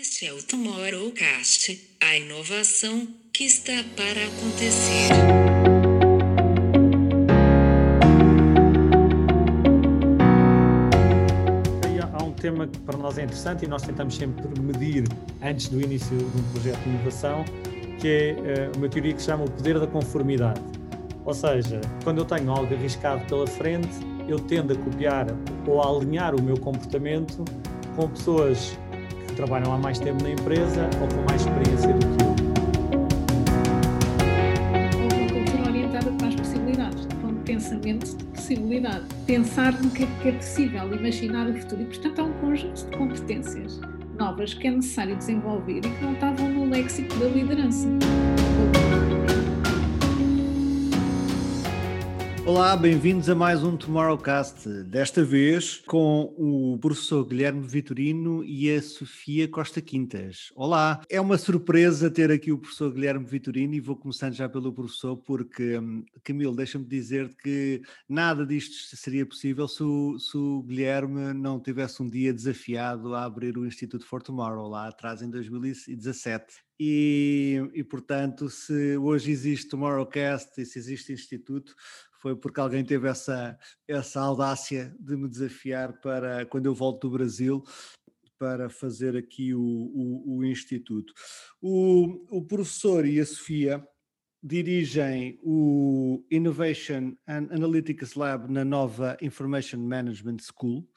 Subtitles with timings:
[0.00, 5.10] Este é o Tomorrowcast, a inovação que está para acontecer.
[12.10, 15.04] Há um tema que para nós é interessante e nós tentamos sempre medir
[15.42, 17.44] antes do início de um projeto de inovação,
[18.00, 20.62] que é eh, uma teoria que se chama o poder da conformidade.
[21.26, 23.90] Ou seja, quando eu tenho algo arriscado pela frente,
[24.26, 25.26] eu tendo a copiar
[25.66, 27.44] ou a alinhar o meu comportamento
[27.94, 28.78] com pessoas
[29.32, 32.32] que trabalham há mais tempo na empresa ou com mais experiência do que eu.
[35.00, 39.04] Uma cultura orientada para as possibilidades, de um pensamento de possibilidade.
[39.26, 41.82] Pensar no que é, que é possível, imaginar o futuro.
[41.82, 43.80] E, portanto, há um conjunto de competências
[44.18, 47.88] novas que é necessário desenvolver e que não estavam no léxico da liderança.
[52.44, 54.68] Olá, bem-vindos a mais um Tomorrowcast.
[54.82, 60.50] Desta vez com o professor Guilherme Vitorino e a Sofia Costa Quintas.
[60.56, 64.72] Olá, é uma surpresa ter aqui o professor Guilherme Vitorino e vou começando já pelo
[64.72, 70.64] professor, porque, hum, Camilo, deixa-me dizer que nada disto seria possível se o, se o
[70.64, 75.30] Guilherme não tivesse um dia desafiado a abrir o Instituto for Tomorrow lá atrás em
[75.30, 76.56] 2017.
[76.80, 81.72] E, e, portanto, se hoje existe Tomorrowcast e se existe Instituto,
[82.22, 87.18] foi porque alguém teve essa, essa audácia de me desafiar para quando eu volto do
[87.18, 87.64] Brasil
[88.38, 91.12] para fazer aqui o, o, o Instituto.
[91.60, 93.84] O, o professor e a Sofia
[94.40, 100.88] dirigem o Innovation and Analytics Lab na nova Information Management School.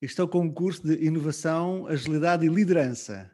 [0.00, 3.30] Estão com um curso de inovação, agilidade e liderança.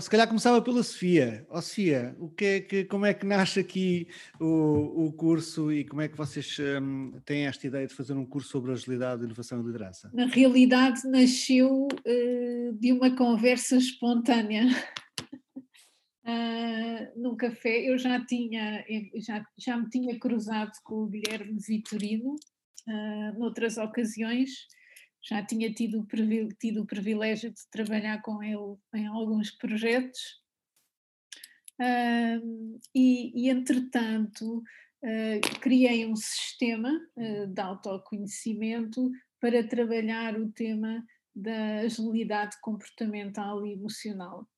[0.00, 1.46] Se calhar começava pela Sofia.
[1.50, 4.08] Ó Sofia, o que é que, como é que nasce aqui
[4.40, 8.24] o, o curso e como é que vocês hum, têm esta ideia de fazer um
[8.24, 10.10] curso sobre agilidade, inovação e liderança?
[10.14, 14.66] Na realidade, nasceu eh, de uma conversa espontânea.
[16.30, 22.36] Ah, num café, eu já tinha, já, já me tinha cruzado com o Guilherme Vitorino
[22.86, 24.50] ah, noutras ocasiões,
[25.22, 26.06] já tinha tido
[26.58, 30.42] tido o privilégio de trabalhar com ele em alguns projetos.
[31.80, 32.40] Ah,
[32.94, 34.62] e, e, entretanto,
[35.04, 41.04] ah, criei um sistema ah, de autoconhecimento para trabalhar o tema
[41.34, 44.48] da agilidade comportamental e emocional.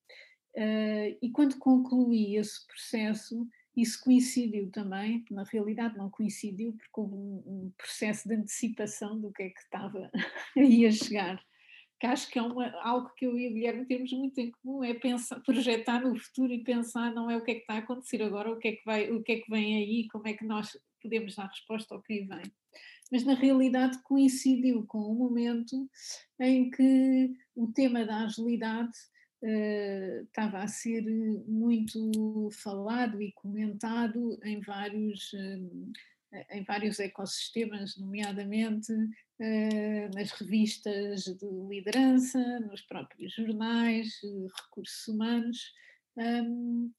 [0.57, 7.15] Uh, e quando concluí esse processo, isso coincidiu também, na realidade não coincidiu, porque houve
[7.15, 10.11] um, um processo de antecipação do que é que estava
[10.57, 11.43] aí a chegar.
[11.99, 14.83] Que acho que é uma, algo que eu e o Guilherme temos muito em comum,
[14.83, 17.79] é pensar, projetar no futuro e pensar não é o que é que está a
[17.79, 20.33] acontecer agora, o que é que, vai, o que, é que vem aí, como é
[20.33, 20.71] que nós
[21.03, 22.43] podemos dar resposta ao que aí vem.
[23.13, 25.89] Mas na realidade coincidiu com um momento
[26.39, 28.97] em que o tema da agilidade
[29.43, 31.03] Uh, estava a ser
[31.47, 35.93] muito falado e comentado em vários, uh,
[36.51, 44.21] em vários ecossistemas, nomeadamente uh, nas revistas de liderança, nos próprios jornais,
[44.65, 45.73] recursos humanos.
[46.17, 46.93] Um,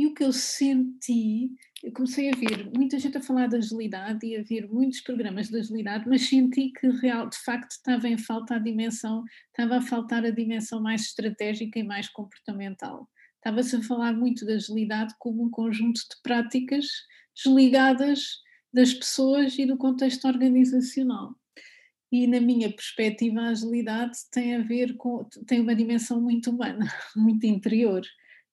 [0.00, 1.50] e o que eu senti,
[1.84, 5.50] eu comecei a ver muita gente a falar de agilidade e a ver muitos programas
[5.50, 9.82] de agilidade, mas senti que real, de facto estava em falta a dimensão, estava a
[9.82, 13.10] faltar a dimensão mais estratégica e mais comportamental.
[13.36, 16.86] Estava-se a falar muito da agilidade como um conjunto de práticas
[17.36, 18.38] desligadas
[18.72, 21.34] das pessoas e do contexto organizacional.
[22.10, 26.90] E na minha perspectiva, a agilidade tem a ver com, tem uma dimensão muito humana,
[27.14, 28.00] muito interior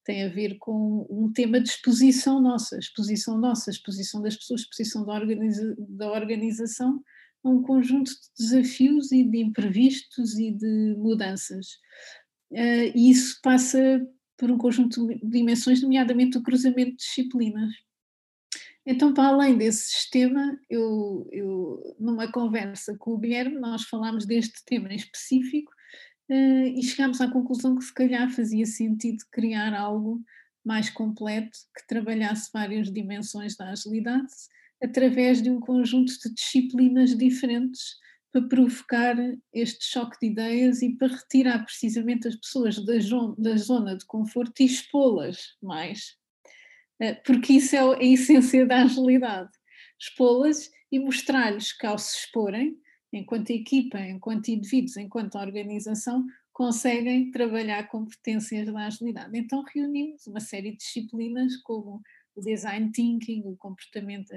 [0.07, 5.05] tem a ver com um tema de exposição nossa, exposição nossa, exposição das pessoas, exposição
[5.05, 7.03] da, organiza da organização
[7.43, 11.67] a um conjunto de desafios e de imprevistos e de mudanças.
[12.49, 14.01] Uh, e isso passa
[14.37, 17.73] por um conjunto de dimensões, nomeadamente o cruzamento de disciplinas.
[18.85, 24.63] Então, para além desse sistema, eu, eu, numa conversa com o Guilherme, nós falámos deste
[24.63, 25.73] tema em específico
[26.29, 30.21] e chegámos à conclusão que se calhar fazia sentido criar algo
[30.63, 34.33] mais completo que trabalhasse várias dimensões da agilidade
[34.83, 37.95] através de um conjunto de disciplinas diferentes
[38.31, 39.15] para provocar
[39.53, 42.93] este choque de ideias e para retirar precisamente as pessoas da,
[43.37, 46.15] da zona de conforto e expô-las mais.
[47.25, 49.51] Porque isso é a essência da agilidade.
[49.99, 52.77] Expô-las e mostrar-lhes que ao se exporem,
[53.17, 59.37] enquanto equipa, enquanto indivíduos, enquanto organização, conseguem trabalhar competências da agilidade.
[59.37, 62.01] Então reunimos uma série de disciplinas como
[62.35, 64.31] o design thinking, o comportamento,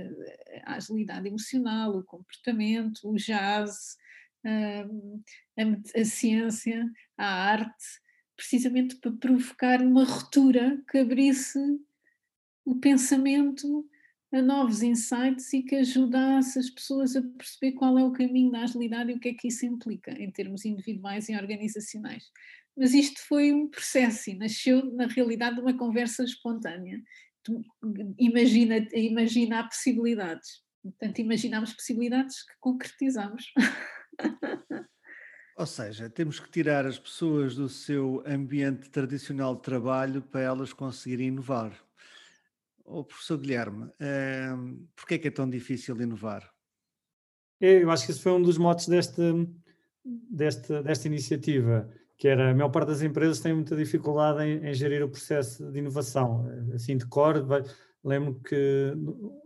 [0.64, 3.96] a agilidade emocional, o comportamento, o jazz,
[4.44, 8.00] a, a, a ciência, a arte,
[8.36, 11.58] precisamente para provocar uma ruptura que abrisse
[12.64, 13.86] o pensamento
[14.32, 18.62] a novos insights e que ajudasse as pessoas a perceber qual é o caminho da
[18.62, 22.24] agilidade e o que é que isso implica em termos individuais e organizacionais.
[22.76, 27.02] Mas isto foi um processo e nasceu na realidade de uma conversa espontânea.
[28.18, 30.62] Imagina, imagina possibilidades.
[30.82, 33.52] Portanto, imaginámos possibilidades que concretizamos.
[35.56, 40.72] Ou seja, temos que tirar as pessoas do seu ambiente tradicional de trabalho para elas
[40.72, 41.89] conseguirem inovar.
[42.92, 46.50] Oh, professor Guilherme, ehm, porquê é que é tão difícil inovar?
[47.60, 49.22] Eu acho que esse foi um dos motos deste,
[50.04, 51.88] deste, desta iniciativa,
[52.19, 55.70] que era a maior parte das empresas tem muita dificuldade em, em gerir o processo
[55.70, 56.46] de inovação.
[56.75, 57.46] Assim, de cor,
[58.02, 58.92] lembro que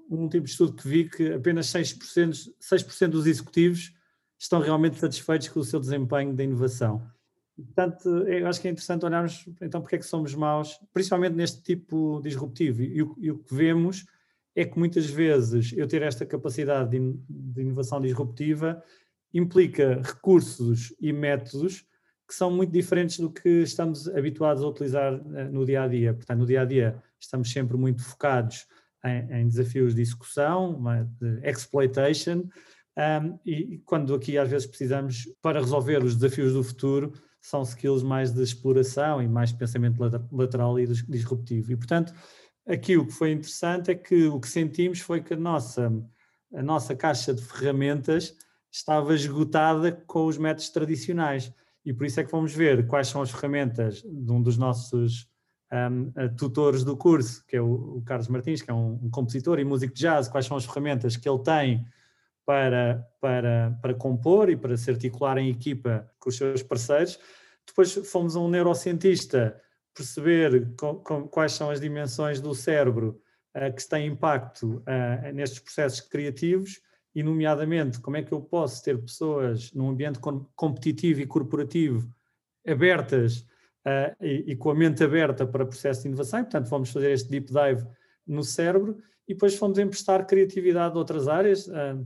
[0.08, 3.93] um tipo de estudo que vi que apenas 6%, 6 dos executivos
[4.38, 7.06] estão realmente satisfeitos com o seu desempenho da inovação.
[7.56, 11.62] Portanto, eu acho que é interessante olharmos, então, porque é que somos maus, principalmente neste
[11.62, 12.83] tipo disruptivo.
[12.83, 14.05] E, o, e o que vemos
[14.56, 18.83] é que muitas vezes eu ter esta capacidade de, de inovação disruptiva
[19.33, 21.87] implica recursos e métodos
[22.27, 26.15] que são muito diferentes do que estamos habituados a utilizar eh, no dia a dia.
[26.15, 28.67] Portanto, no dia a dia estamos sempre muito focados
[29.05, 30.83] em, em desafios de execução,
[31.21, 32.49] de exploitation,
[32.97, 37.12] um, e, quando aqui às vezes precisamos, para resolver os desafios do futuro,
[37.44, 40.00] são skills mais de exploração e mais pensamento
[40.32, 41.73] lateral e disruptivo.
[41.73, 42.14] E, portanto,
[42.67, 45.93] aqui o que foi interessante é que o que sentimos foi que a nossa,
[46.55, 48.35] a nossa caixa de ferramentas
[48.73, 51.52] estava esgotada com os métodos tradicionais.
[51.85, 55.29] E por isso é que vamos ver quais são as ferramentas de um dos nossos
[55.70, 59.58] um, tutores do curso, que é o, o Carlos Martins, que é um, um compositor
[59.58, 61.85] e músico de jazz, quais são as ferramentas que ele tem
[62.46, 67.19] para, para, para compor e para se articular em equipa com os seus parceiros.
[67.67, 69.61] Depois fomos a um neurocientista
[69.94, 73.20] perceber com, com, quais são as dimensões do cérebro
[73.56, 76.81] uh, que têm impacto uh, nestes processos criativos
[77.14, 80.19] e, nomeadamente, como é que eu posso ter pessoas num ambiente
[80.56, 82.12] competitivo e corporativo
[82.67, 83.46] abertas
[83.87, 86.41] uh, e, e, com a mente aberta para processo de inovação.
[86.41, 87.87] E, portanto, vamos fazer este deep dive
[88.26, 88.99] no cérebro
[89.29, 91.69] e depois fomos emprestar criatividade de outras áreas.
[91.69, 92.05] Uh,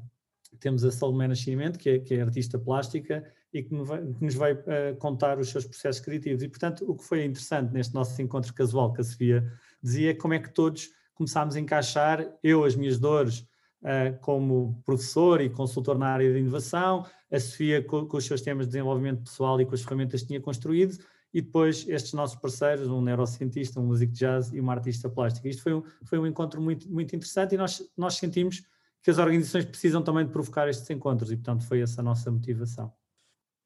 [0.61, 4.35] temos a Salomé Nascimento, que é, que é artista plástica e que vai, que nos
[4.35, 6.43] vai uh, contar os seus processos criativos.
[6.43, 9.50] E, portanto, o que foi interessante neste nosso encontro casual que a Sofia
[9.83, 13.41] dizia é como é que todos começámos a encaixar, eu as minhas dores
[13.83, 18.41] uh, como professor e consultor na área de inovação, a Sofia com, com, os seus
[18.41, 20.99] temas de desenvolvimento pessoal e com as ferramentas que tinha construído,
[21.33, 25.49] e depois estes nossos parceiros, um neurocientista, um músico de jazz e uma artista plástica.
[25.49, 28.62] Isto foi um, foi um encontro muito, muito interessante e nós, nós sentimos
[29.08, 32.31] que as organizações precisam também de provocar estes encontros e, portanto, foi essa a nossa
[32.31, 32.93] motivação.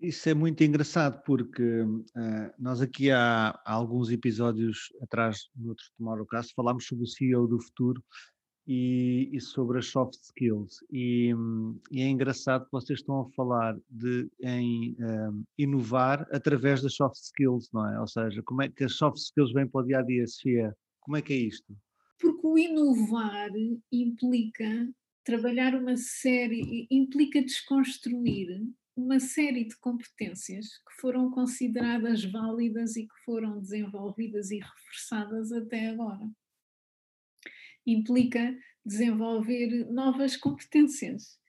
[0.00, 5.84] Isso é muito engraçado porque uh, nós aqui há, há, alguns episódios atrás no outro
[5.98, 8.00] Tomorrowcast falámos sobre o CEO do futuro
[8.68, 13.30] e, e sobre as soft skills e, um, e, é engraçado que vocês estão a
[13.30, 17.98] falar de em um, inovar através das soft skills, não é?
[17.98, 20.72] Ou seja, como é que as soft skills vêm para o dia a dia, Sofia?
[21.00, 21.76] Como é que é isto?
[22.20, 23.50] Porque o inovar
[23.90, 24.88] implica
[25.24, 28.62] trabalhar uma série, implica desconstruir
[28.96, 35.88] uma série de competências que foram consideradas válidas e que foram desenvolvidas e reforçadas até
[35.88, 36.30] agora.
[37.86, 41.40] Implica desenvolver novas competências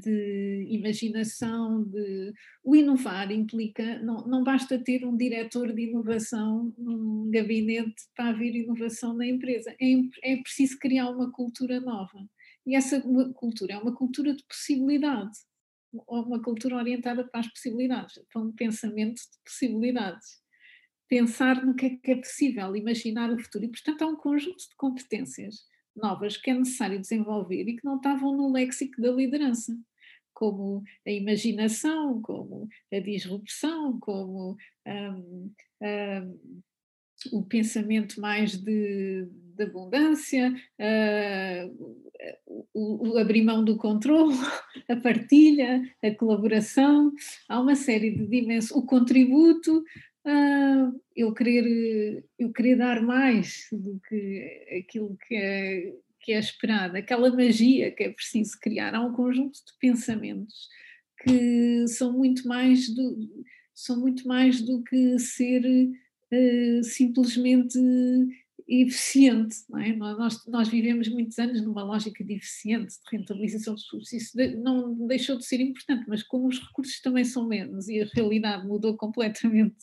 [0.00, 2.32] de imaginação, de
[2.64, 8.54] o inovar implica, não, não basta ter um diretor de inovação num gabinete para haver
[8.54, 12.18] inovação na empresa, é, é preciso criar uma cultura nova.
[12.66, 13.00] E essa
[13.34, 15.38] cultura é uma cultura de possibilidade,
[16.06, 20.40] uma cultura orientada para as possibilidades, para um pensamento de possibilidades.
[21.08, 23.64] Pensar no que é que é possível, imaginar o futuro.
[23.64, 25.64] E, portanto, há um conjunto de competências
[25.96, 29.76] novas que é necessário desenvolver e que não estavam no léxico da liderança,
[30.32, 34.56] como a imaginação, como a disrupção, como
[34.86, 36.40] um, um,
[37.32, 41.96] o pensamento mais de, de abundância, uh,
[42.72, 44.34] o, o, abrir mão do controle,
[44.88, 47.12] a partilha, a colaboração,
[47.48, 49.84] há uma série de dimensões, o contributo,
[50.26, 56.96] uh, eu, querer, eu querer dar mais do que aquilo que é, que é esperado,
[56.96, 58.94] aquela magia que é preciso criar.
[58.94, 60.68] Há um conjunto de pensamentos
[61.22, 67.78] que são muito mais do, são muito mais do que ser uh, simplesmente
[68.70, 69.56] eficiente.
[69.80, 69.92] É?
[69.96, 75.36] Nós, nós vivemos muitos anos numa lógica de eficiente, de rentabilização de isso não deixou
[75.36, 79.76] de ser importante, mas como os recursos também são menos e a realidade mudou completamente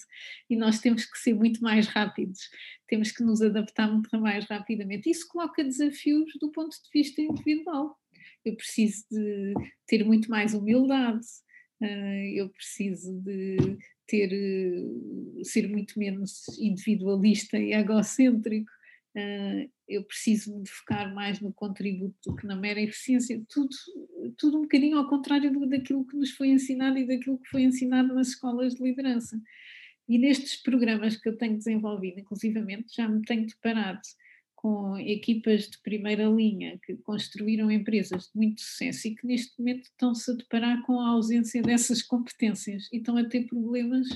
[0.50, 2.40] e nós temos que ser muito mais rápidos,
[2.88, 5.10] temos que nos adaptar muito mais rapidamente.
[5.10, 7.98] Isso coloca desafios do ponto de vista individual.
[8.46, 9.54] Eu preciso de
[9.86, 11.26] ter muito mais humildade,
[11.82, 13.78] eh, eu preciso de
[14.08, 18.72] ter, eh, ser muito menos individualista e egocêntrico,
[19.88, 23.70] eu preciso de focar mais no contributo do que na mera eficiência, tudo,
[24.38, 28.14] tudo um bocadinho ao contrário daquilo que nos foi ensinado e daquilo que foi ensinado
[28.14, 29.40] nas escolas de liderança.
[30.08, 34.02] E nestes programas que eu tenho desenvolvido, inclusivamente, já me tenho deparado
[34.56, 39.84] com equipas de primeira linha que construíram empresas de muito sucesso e que neste momento
[39.84, 44.08] estão-se a deparar com a ausência dessas competências e estão a ter problemas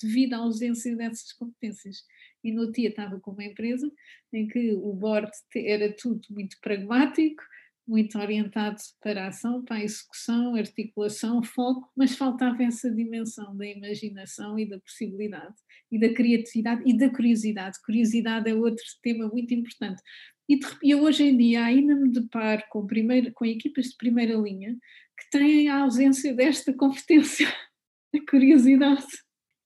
[0.00, 2.04] devido à ausência dessas competências.
[2.42, 3.90] E no dia estava com uma empresa
[4.32, 7.42] em que o board era tudo muito pragmático,
[7.90, 13.66] muito orientado para a ação, para a execução, articulação, foco, mas faltava essa dimensão da
[13.66, 15.56] imaginação e da possibilidade,
[15.90, 17.78] e da criatividade e da curiosidade.
[17.84, 20.00] Curiosidade é outro tema muito importante.
[20.48, 24.76] E, eu hoje em dia ainda me deparo com, primeiro, com equipas de primeira linha
[25.18, 27.48] que têm a ausência desta competência,
[28.14, 29.06] a curiosidade.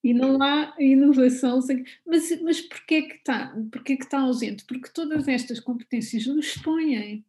[0.05, 1.59] E não há inovação.
[2.07, 3.57] Mas, mas porquê que está?
[3.73, 4.65] Porquê que está ausente?
[4.67, 7.25] Porque todas estas competências nos expõem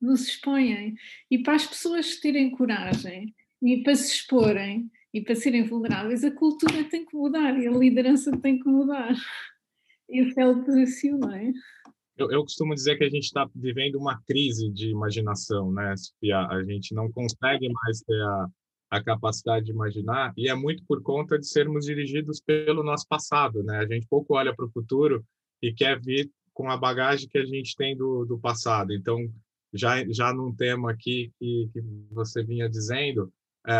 [0.00, 0.96] nos expõem.
[1.30, 6.30] E para as pessoas terem coragem e para se exporem e para serem vulneráveis, a
[6.30, 9.14] cultura tem que mudar e a liderança tem que mudar.
[10.08, 11.52] Esse é o desafio, não é?
[12.16, 16.38] Eu, eu costumo dizer que a gente está vivendo uma crise de imaginação, né, Sofia?
[16.38, 18.48] A gente não consegue mais ter a,
[18.90, 23.62] a capacidade de imaginar e é muito por conta de sermos dirigidos pelo nosso passado,
[23.62, 23.78] né?
[23.78, 25.24] A gente pouco olha para o futuro
[25.62, 28.92] e quer vir com a bagagem que a gente tem do, do passado.
[28.92, 29.18] Então,
[29.72, 31.80] já, já num tema aqui que, que
[32.10, 33.32] você vinha dizendo,
[33.66, 33.72] é,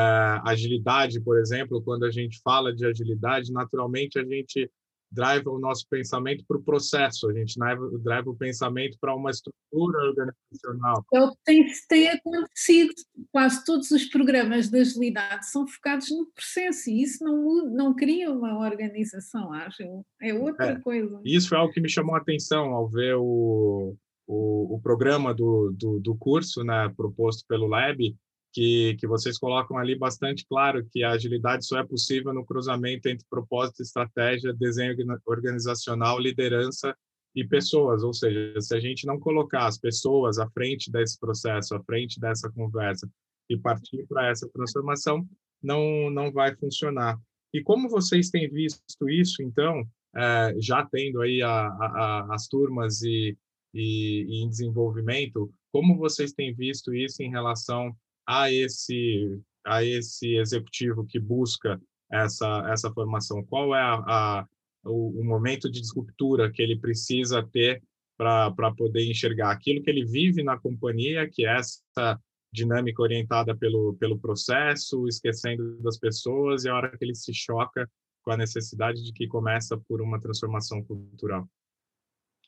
[0.44, 4.70] agilidade, por exemplo, quando a gente fala de agilidade, naturalmente a gente
[5.10, 7.58] drive o nosso pensamento para o processo, a gente
[8.02, 11.04] drive o pensamento para uma estrutura organizacional.
[11.12, 12.92] É o que tem, tem acontecido.
[13.32, 18.30] Quase todos os programas de agilidade são focados no processo e isso não, não cria
[18.30, 21.20] uma organização ágil, é outra é, coisa.
[21.24, 25.74] Isso é algo que me chamou a atenção ao ver o, o, o programa do,
[25.76, 28.14] do, do, curso, né, proposto pelo Lab,
[28.52, 33.08] que, que vocês colocam ali bastante claro que a agilidade só é possível no cruzamento
[33.08, 36.96] entre propósito, estratégia, desenho organizacional, liderança
[37.34, 41.74] e pessoas, ou seja, se a gente não colocar as pessoas à frente desse processo,
[41.74, 43.08] à frente dessa conversa
[43.48, 45.26] e partir para essa transformação,
[45.62, 47.16] não não vai funcionar.
[47.52, 49.84] E como vocês têm visto isso, então,
[50.16, 53.36] é, já tendo aí a, a, as turmas e,
[53.72, 57.94] e, e em desenvolvimento, como vocês têm visto isso em relação
[58.30, 63.42] a esse a esse executivo que busca essa essa formação?
[63.44, 64.46] Qual é a, a
[64.84, 67.82] o, o, momento de disruptura que ele precisa ter
[68.16, 72.20] para poder enxergar aquilo que ele vive na companhia, que é essa
[72.52, 77.88] dinâmica orientada pelo, pelo processo, esquecendo das pessoas, e a hora que ele se choca
[78.22, 81.48] com a necessidade de que começa por uma transformação cultural.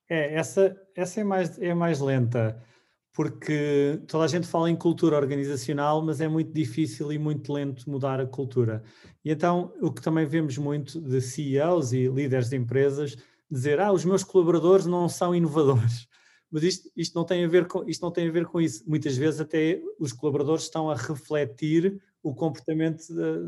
[0.09, 2.63] É, essa, essa é, mais, é mais lenta,
[3.13, 7.89] porque toda a gente fala em cultura organizacional, mas é muito difícil e muito lento
[7.91, 8.83] mudar a cultura.
[9.25, 13.17] E então, o que também vemos muito de CEOs e líderes de empresas
[13.51, 16.09] dizer: ah, os meus colaboradores não são inovadores.
[16.51, 18.85] Mas isto, isto, não tem a ver com, isto não tem a ver com isso.
[18.87, 23.03] Muitas vezes, até os colaboradores estão a refletir o comportamento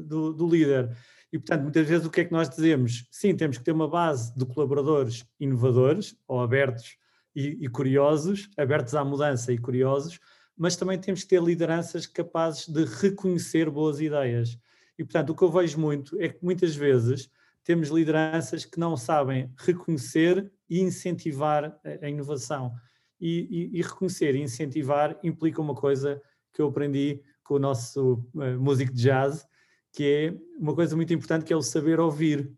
[0.05, 0.97] do, do líder.
[1.31, 3.07] E, portanto, muitas vezes o que é que nós dizemos?
[3.11, 6.97] Sim, temos que ter uma base de colaboradores inovadores ou abertos
[7.35, 10.21] e, e, curiosos, abertos à mudança e curiosos,
[10.57, 14.59] mas também temos que ter lideranças capazes de reconhecer boas ideias.
[14.99, 17.29] E, portanto, o que eu vejo muito é que muitas vezes
[17.65, 22.73] temos lideranças que não sabem reconhecer e incentivar a, inovação.
[23.21, 26.21] E, e, e, reconhecer e incentivar implica uma coisa
[26.53, 29.47] que eu aprendi com o nosso uh, músico de jazz,
[29.93, 32.53] que é uma coisa muito importante, que é o saber ouvir.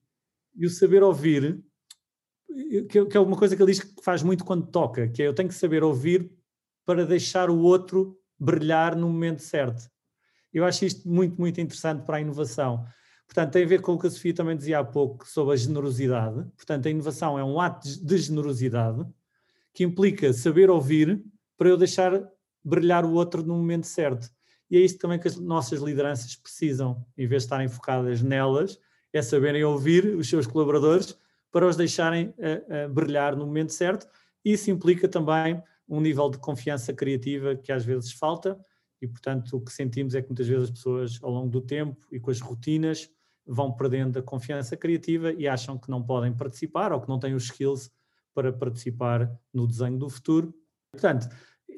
[0.54, 1.62] E o saber ouvir,
[2.88, 5.34] que é uma coisa que ele diz que faz muito quando toca, que é eu
[5.34, 6.30] tenho que saber ouvir
[6.84, 9.90] para deixar o outro brilhar no momento certo.
[10.52, 12.86] Eu acho isto muito, muito interessante para a inovação.
[13.26, 15.56] Portanto, tem a ver com o que a Sofia também dizia há pouco sobre a
[15.56, 16.46] generosidade.
[16.56, 19.04] Portanto, a inovação é um ato de generosidade
[19.74, 21.22] que implica saber ouvir
[21.58, 22.26] para eu deixar
[22.64, 24.30] brilhar o outro no momento certo.
[24.70, 28.78] E é isso também que as nossas lideranças precisam, em vez de estarem focadas nelas,
[29.12, 31.16] é saberem ouvir os seus colaboradores
[31.56, 34.06] para os deixarem uh, uh, brilhar no momento certo.
[34.44, 35.58] Isso implica também
[35.88, 38.60] um nível de confiança criativa que às vezes falta,
[39.00, 41.96] e portanto o que sentimos é que muitas vezes as pessoas, ao longo do tempo
[42.12, 43.08] e com as rotinas,
[43.46, 47.32] vão perdendo a confiança criativa e acham que não podem participar ou que não têm
[47.32, 47.90] os skills
[48.34, 50.52] para participar no desenho do futuro.
[50.92, 51.26] Portanto,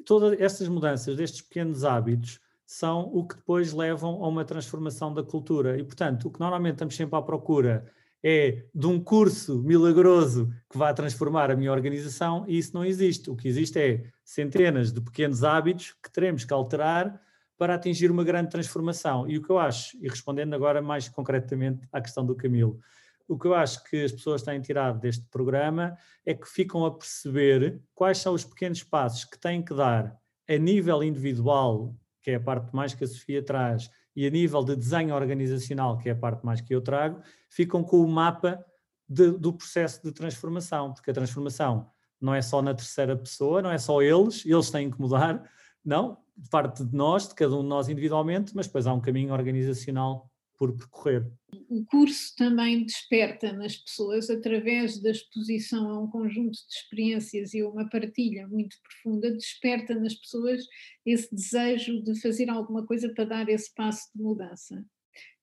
[0.05, 5.23] todas estas mudanças destes pequenos hábitos são o que depois levam a uma transformação da
[5.23, 5.79] cultura.
[5.79, 7.89] E, portanto, o que normalmente estamos sempre à procura
[8.23, 13.29] é de um curso milagroso que vai transformar a minha organização e isso não existe.
[13.29, 17.19] O que existe é centenas de pequenos hábitos que teremos que alterar
[17.57, 19.29] para atingir uma grande transformação.
[19.29, 22.79] E o que eu acho, e respondendo agora mais concretamente à questão do Camilo,
[23.27, 25.95] o que eu acho que as pessoas têm tirado deste programa
[26.25, 30.17] é que ficam a perceber quais são os pequenos passos que têm que dar
[30.49, 34.61] a nível individual, que é a parte mais que a Sofia traz, e a nível
[34.65, 38.61] de desenho organizacional, que é a parte mais que eu trago, ficam com o mapa
[39.07, 43.71] de, do processo de transformação, porque a transformação não é só na terceira pessoa, não
[43.71, 45.49] é só eles, eles têm que mudar,
[45.85, 46.17] não,
[46.51, 50.29] parte de nós, de cada um de nós individualmente, mas depois há um caminho organizacional
[50.59, 51.25] por percorrer.
[51.69, 57.61] O curso também desperta nas pessoas, através da exposição a um conjunto de experiências e
[57.61, 60.65] a uma partilha muito profunda, desperta nas pessoas
[61.05, 64.85] esse desejo de fazer alguma coisa para dar esse passo de mudança.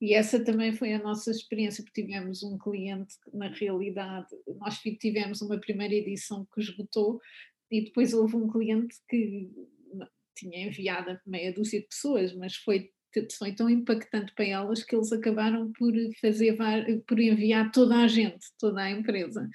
[0.00, 5.40] E essa também foi a nossa experiência, porque tivemos um cliente na realidade, nós tivemos
[5.40, 7.20] uma primeira edição que esgotou,
[7.70, 9.50] e depois houve um cliente que
[10.36, 12.90] tinha enviado meia dúzia de pessoas, mas foi,
[13.38, 16.56] foi tão impactante para elas que eles acabaram por fazer
[17.06, 19.48] por enviar toda a gente, toda a empresa.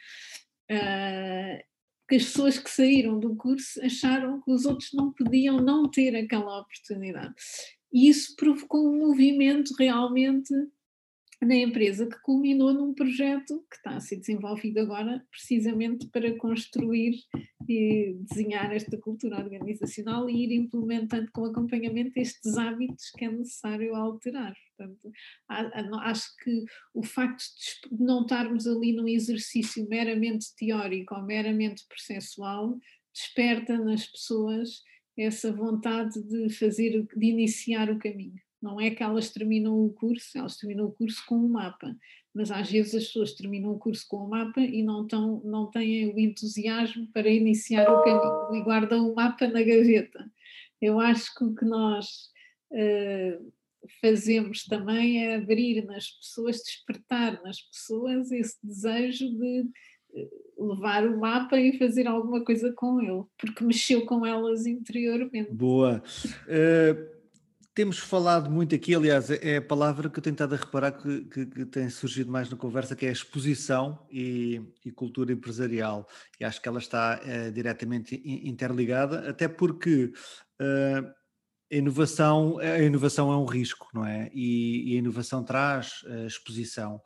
[0.71, 1.71] Uh,
[2.11, 6.13] porque as pessoas que saíram do curso acharam que os outros não podiam não ter
[6.13, 7.33] aquela oportunidade.
[7.93, 10.53] E isso provocou um movimento realmente
[11.41, 17.15] na empresa que culminou num projeto que está a ser desenvolvido agora precisamente para construir
[17.67, 23.95] e desenhar esta cultura organizacional e ir implementando com acompanhamento estes hábitos que é necessário
[23.95, 24.53] alterar.
[24.77, 25.11] Portanto,
[25.47, 27.43] acho que o facto
[27.91, 32.77] de não estarmos ali num exercício meramente teórico ou meramente processual
[33.11, 34.83] desperta nas pessoas
[35.17, 38.39] essa vontade de fazer, de iniciar o caminho.
[38.61, 41.95] Não é que elas terminam o curso, elas terminam o curso com um mapa,
[42.33, 45.41] mas às vezes as pessoas terminam o curso com o um mapa e não, tão,
[45.43, 50.31] não têm o entusiasmo para iniciar o caminho e guardam o mapa na gaveta.
[50.79, 52.29] Eu acho que o que nós
[52.71, 53.53] uh,
[53.99, 59.65] fazemos também é abrir nas pessoas, despertar nas pessoas esse desejo de
[60.15, 65.51] eh, levar o mapa e fazer alguma coisa com ele, porque mexeu com elas interiormente.
[65.51, 66.03] Boa.
[66.47, 67.20] Uh
[67.81, 71.21] temos falado muito aqui, aliás, é a palavra que eu tenho estado a reparar que,
[71.25, 76.07] que, que tem surgido mais na conversa, que é exposição e, e cultura empresarial.
[76.39, 80.13] E acho que ela está é, diretamente interligada, até porque
[80.61, 81.11] uh,
[81.71, 84.29] a inovação, a inovação é um risco, não é?
[84.31, 87.01] E, e a inovação traz uh, exposição.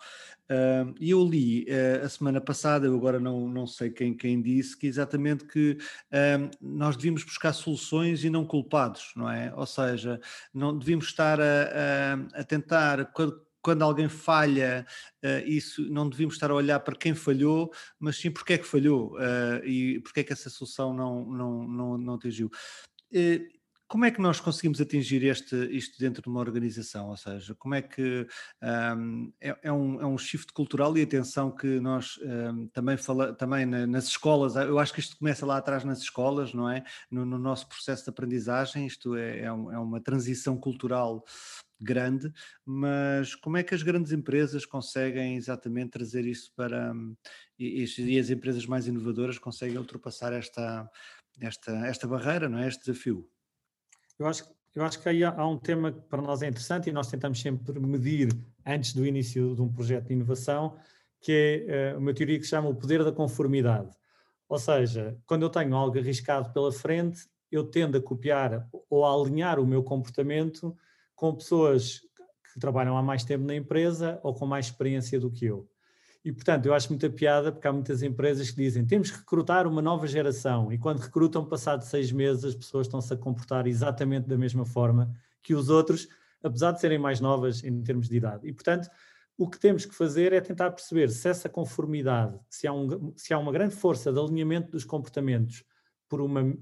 [0.99, 4.77] E eu li uh, a semana passada, eu agora não, não sei quem, quem disse,
[4.77, 5.77] que exatamente que
[6.61, 9.53] nós devíamos buscar soluções e não culpados, não é?
[9.55, 10.19] Ou seja,
[10.53, 13.11] não devíamos estar a, a, a tentar,
[13.65, 14.85] quando, alguém falha,
[15.23, 18.67] uh, isso não devíamos estar a olhar para quem falhou, mas sim porque é que
[18.67, 22.51] falhou uh, e porque é que essa solução não, não, não, não atingiu.
[23.95, 27.11] Como é que nós conseguimos atingir este, isto dentro de uma organização?
[27.11, 28.27] Ou seja, como é que
[28.61, 33.33] um, é, é, um, é um shift cultural e atenção que nós um, também fala,
[33.33, 36.83] também nas escolas, eu acho que isto começa lá atrás nas escolas, não é?
[37.09, 41.23] No, no nosso processo de aprendizagem, isto é, é, um, é uma transição cultural
[41.79, 42.29] grande,
[42.65, 47.15] mas como é que as grandes empresas conseguem exatamente trazer isso para hum,
[47.57, 50.91] e as empresas mais inovadoras conseguem ultrapassar esta,
[51.39, 52.67] esta, esta barreira, não é?
[52.67, 53.25] Este desafio?
[54.17, 56.93] Eu acho, eu acho que aí há, um tema que para nós é interessante e
[56.93, 58.29] nós tentamos sempre medir
[58.65, 60.77] antes do início de um projeto de inovação,
[61.21, 63.89] que é uh, uma teoria que se chama o poder da conformidade.
[64.47, 69.13] Ou seja, quando eu tenho algo arriscado pela frente, eu tendo a copiar ou a
[69.13, 70.75] alinhar o meu comportamento
[71.15, 72.01] com pessoas
[72.53, 75.67] que trabalham há mais tempo na empresa ou com mais experiência do que eu.
[76.25, 79.67] E, portanto, eu acho muita piada porque há muitas empresas que dizem temos que recrutar
[79.67, 84.27] uma nova geração e quando recrutam, passado seis meses, as pessoas estão-se a comportar exatamente
[84.27, 86.07] da mesma forma que os outros,
[86.41, 88.47] apesar de serem mais novas em termos de idade.
[88.47, 88.89] E, portanto,
[89.37, 93.31] o que temos que fazer é tentar perceber se essa conformidade, se há, um, se
[93.31, 95.63] há uma grande força de alinhamento dos comportamentos
[96.09, 96.57] por uma,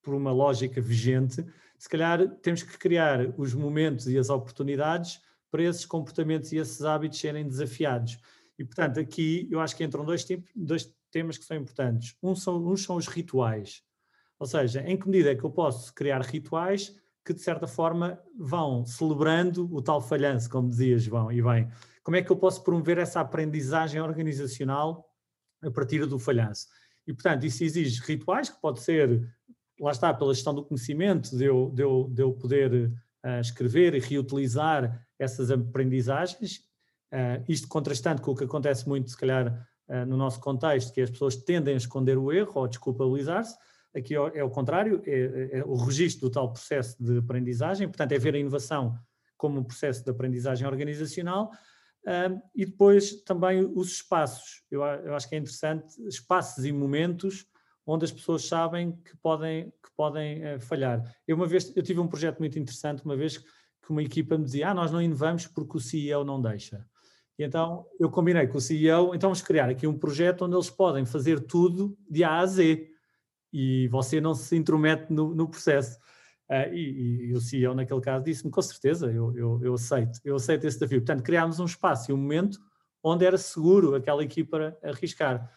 [0.00, 1.44] por uma lógica vigente,
[1.78, 5.20] se calhar temos que criar os momentos e as oportunidades
[5.50, 8.18] para esses comportamentos e esses hábitos serem desafiados.
[8.58, 12.16] E, portanto, aqui eu acho que entram dois, tipos, dois temas que são importantes.
[12.22, 13.82] Um são, uns são os rituais,
[14.38, 18.20] ou seja, em que medida é que eu posso criar rituais que, de certa forma,
[18.36, 21.70] vão celebrando o tal falhanço, como dizia João, e bem,
[22.02, 25.08] como é que eu posso promover essa aprendizagem organizacional
[25.62, 26.66] a partir do falhanço?
[27.06, 29.28] E, portanto, isso exige rituais, que pode ser,
[29.80, 32.92] lá está, pela gestão do conhecimento, de eu, de eu, de eu poder
[33.24, 36.64] uh, escrever e reutilizar essas aprendizagens,
[37.12, 41.00] uh, isto contrastando com o que acontece muito, se calhar, uh, no nosso contexto, que
[41.00, 43.56] as pessoas tendem a esconder o erro ou desculpabilizar-se,
[43.94, 48.12] aqui é, é o contrário, é, é, o registro do tal processo de aprendizagem, portanto
[48.12, 48.98] é ver a inovação
[49.36, 51.50] como um processo de aprendizagem organizacional,
[52.54, 57.46] e depois também os espaços, eu, eu, acho que é interessante, espaços e momentos
[57.86, 61.02] onde as pessoas sabem que podem, que podem uh, falhar.
[61.26, 64.44] Eu uma vez, eu tive um projeto muito interessante, uma vez que uma equipa me
[64.44, 66.86] dizia, ah, nós não inovamos porque o CEO não deixa.
[67.42, 71.04] Então eu combinei com o CEO, então vamos criar aqui um projeto onde eles podem
[71.04, 72.88] fazer tudo de A a Z
[73.52, 75.98] e você não se intromete no, no processo.
[76.48, 80.36] Uh, e, e, o CEO, naquele caso, disse-me: com certeza, eu, eu, eu, aceito, eu
[80.36, 81.00] aceito esse desafio.
[81.00, 82.58] Portanto, criámos um espaço e um momento
[83.02, 85.50] onde era seguro aquela equipa arriscar.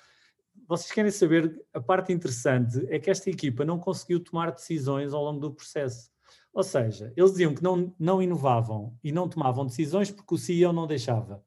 [0.67, 5.23] Vocês querem saber, a parte interessante é que esta equipa não conseguiu tomar decisões ao
[5.23, 6.09] longo do processo.
[6.53, 10.71] Ou seja, eles diziam que não, não inovavam e não tomavam decisões porque o CEO
[10.71, 11.43] não deixava.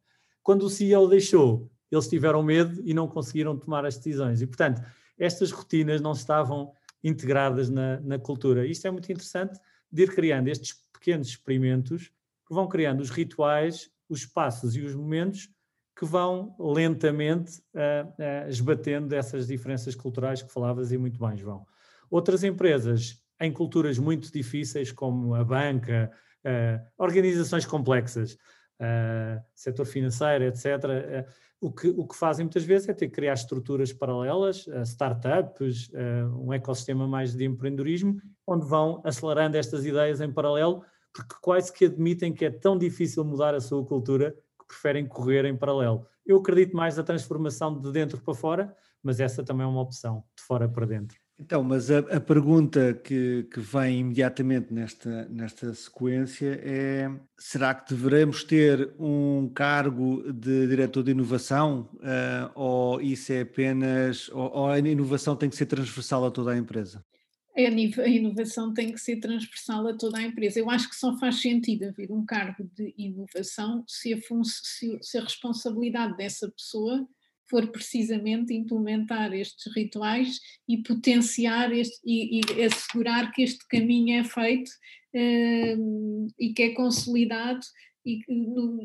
[0.49, 4.41] Quando o CEO deixou, eles tiveram medo e não conseguiram tomar as decisões.
[4.41, 4.81] E, portanto,
[5.19, 6.73] estas rotinas não estavam
[7.05, 8.67] integradas na, na cultura.
[8.67, 9.61] Isto é muito interessante
[9.93, 12.11] de ir criando estes pequenos experimentos
[12.47, 15.51] que vão criando os rituais, os passos e os momentos
[15.95, 21.67] que vão lentamente uh, uh, esbatendo essas diferenças culturais que falavas e muito bem, João.
[22.11, 26.11] Outras empresas em culturas muito difíceis, como a banca,
[26.43, 28.39] uh, organizações complexas,
[29.55, 31.27] setor financeiro, etc.,
[31.61, 35.89] o que, o que fazem muitas vezes é ter que criar estruturas paralelas, uh, startups,
[35.89, 41.73] uh, um ecossistema mais de empreendedorismo, onde vão acelerando estas ideias em paralelo, porque quase
[41.73, 46.07] que admitem que é tão difícil mudar a sua cultura que preferem correr em paralelo.
[46.25, 50.23] Eu acredito mais na transformação de dentro para fora, mas essa também é uma opção,
[50.37, 51.19] de fora para dentro.
[51.41, 57.95] Então, mas a, a pergunta que, que, vem imediatamente nesta, nesta sequência é: será que
[57.95, 64.29] devemos ter um cargo de diretor de inovação uh, ou isso é apenas.
[64.31, 67.05] Ou, ou, a inovação tem que ser transversal a toda a empresa?
[67.57, 70.59] A inovação tem que ser transversal a toda a empresa.
[70.59, 75.19] Eu acho que só faz sentido haver um cargo de inovação se a, se, se
[75.19, 77.07] a responsabilidade dessa pessoa
[77.49, 84.25] for precisamente implementar estes rituais e potenciar este, e, e assegurar que este caminho é
[84.25, 84.71] feito
[85.15, 87.61] uh, e que é consolidado
[88.05, 88.23] e,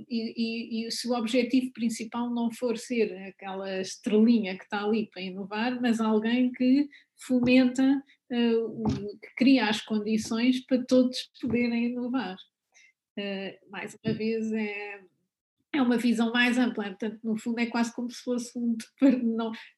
[0.10, 5.22] e, e, se o objetivo principal não for ser aquela estrelinha que está ali para
[5.22, 12.36] inovar, mas alguém que fomenta, uh, que cria as condições para todos poderem inovar.
[13.18, 15.02] Uh, mais uma vez, é,
[15.74, 18.78] é uma visão mais ampla, portanto, no fundo é quase como se fosse um,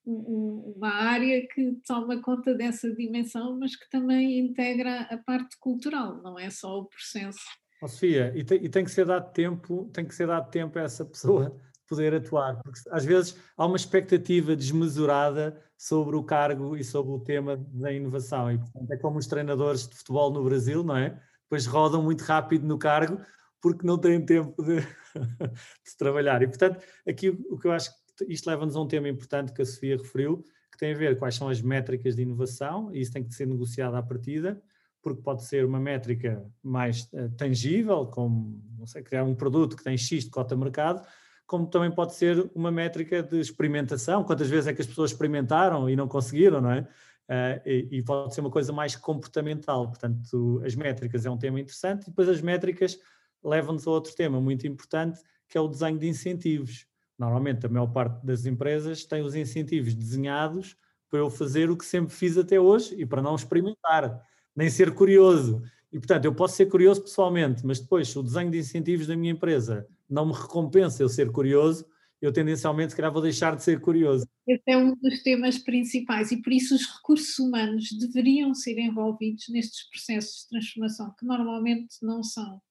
[0.06, 6.38] uma área que toma conta dessa dimensão, mas que também integra a parte cultural, não
[6.38, 7.40] é só o processo.
[7.82, 10.78] Oh, Sofia, e tem, e tem, que ser dado tempo, tem que ser dado tempo
[10.78, 16.76] a essa pessoa poder atuar, porque às vezes há uma expectativa desmesurada sobre o cargo
[16.76, 20.44] e sobre o tema da inovação, e portanto é como os treinadores de futebol no
[20.44, 21.22] Brasil, não é?
[21.44, 23.22] Depois rodam muito rápido no cargo,
[23.66, 24.76] porque não têm tempo de,
[25.84, 26.40] de trabalhar.
[26.44, 29.60] E, portanto, aqui o, que eu acho que isto leva-nos a um tema importante que
[29.60, 33.12] a Sofia referiu, que tem a ver quais são as métricas de inovação, e isso
[33.12, 34.62] tem que ser negociado à partida,
[35.02, 39.84] porque pode ser uma métrica mais uh, tangível, como, não sei, criar um produto que
[39.84, 41.04] tem X de cota mercado,
[41.48, 45.90] como também pode ser uma métrica de experimentação, quantas vezes é que as pessoas experimentaram
[45.90, 46.82] e não conseguiram, não é?
[46.82, 51.60] Uh, e, e, pode ser uma coisa mais comportamental, portanto, as métricas é um tema
[51.60, 53.00] interessante, e depois as métricas
[53.46, 56.88] leva-nos a outro tema muito importante, que é o desenho de incentivos.
[57.18, 60.76] Normalmente, a maior parte das empresas tem os incentivos desenhados
[61.10, 64.22] para eu fazer o que sempre fiz até hoje e para não experimentar,
[64.56, 65.62] nem ser curioso.
[65.94, 69.16] E, portanto, eu posso ser curioso pessoalmente, mas depois, se o desenho de incentivos da
[69.16, 71.86] minha empresa não me recompensa eu ser curioso,
[72.22, 74.28] eu tendencialmente, se calhar, vou deixar de ser curioso.
[74.48, 79.46] Esse é um dos temas principais e por isso os recursos humanos deveriam ser envolvidos
[79.50, 82.62] nestes processos de transformação, que normalmente não são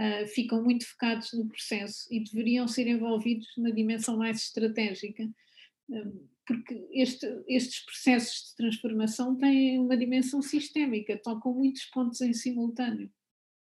[0.00, 5.24] uh, ficam muito focados no processo e deveriam ser envolvidos na dimensão mais estratégica,
[5.90, 12.32] uh, porque este, estes processos de transformação têm uma dimensão sistémica, tocam muitos pontos em
[12.32, 13.10] simultâneo.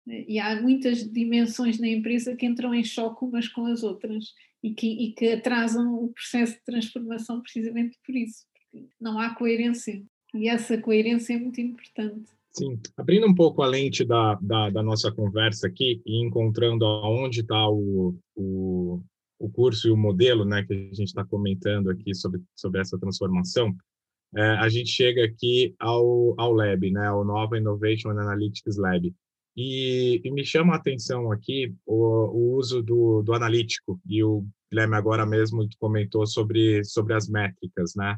[0.07, 4.33] E há muitas dimensões na empresa que entram em choque umas com as outras.
[4.63, 9.35] e que, e que atrasam o processo de transformação precisamente por isso, porque não há
[9.35, 10.03] coerência.
[10.35, 12.31] E essa coerência é muito importante.
[12.59, 17.41] Sim, abrindo um pouco a lente da, da, da nossa conversa aqui e encontrando aonde
[17.41, 19.01] está o, o,
[19.39, 22.99] o curso e o modelo né, que a gente está comentando aqui sobre, sobre essa
[22.99, 23.75] transformação,
[24.37, 29.15] é, a gente chega aqui ao, ao Lab, né, ao Nova Innovation Analytics Lab.
[29.57, 34.45] E, e me chama a atenção aqui o, o uso do, do analítico, e o
[34.71, 38.17] Guilherme agora mesmo comentou sobre, sobre as métricas, né?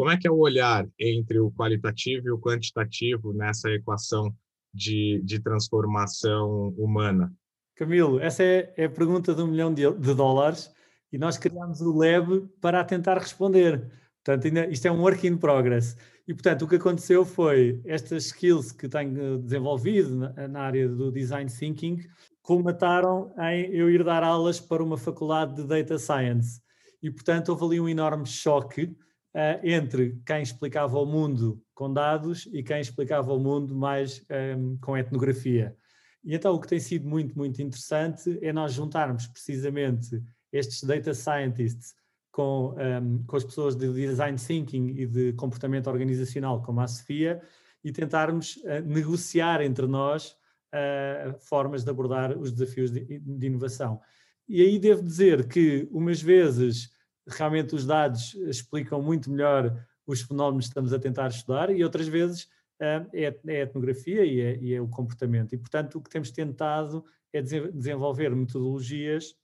[0.00, 4.34] Como é que é o olhar entre o qualitativo e o quantitativo nessa equação
[4.72, 7.30] de, de transformação humana?
[7.76, 10.72] Camilo, essa é, é a pergunta de um milhão de, de dólares
[11.12, 13.92] e nós criámos o Lab para tentar responder.
[14.24, 15.98] Portanto, ainda, isto é um work in progress.
[16.26, 21.12] E, portanto, o que aconteceu foi estas skills que tenho desenvolvido na, na área do
[21.12, 21.98] design thinking
[22.40, 26.58] colmataram em eu ir dar aulas para uma faculdade de data science.
[27.02, 28.96] E, portanto, houve ali um enorme choque
[29.34, 34.34] uh, entre quem explicava o mundo com dados e quem explicava o mundo mais um,
[34.34, 35.76] ehm, com etnografia.
[36.22, 41.14] E então o que tem sido muito, muito interessante é nós juntarmos precisamente estes data
[41.14, 41.94] scientists
[42.30, 47.40] com, um, com as pessoas de design thinking e de comportamento organizacional, como a Sofia,
[47.82, 50.36] e tentarmos uh, negociar entre nós
[50.74, 54.00] uh, formas de abordar os desafios de, de, inovação.
[54.48, 56.90] E aí devo dizer que, umas vezes,
[57.26, 62.08] realmente os dados explicam muito melhor os fenómenos que estamos a tentar estudar, e outras
[62.08, 62.44] vezes
[62.80, 65.54] uh, é, é, a etnografia e é, e é, o comportamento.
[65.54, 69.34] E, portanto, o que temos tentado é desenvolver metodologias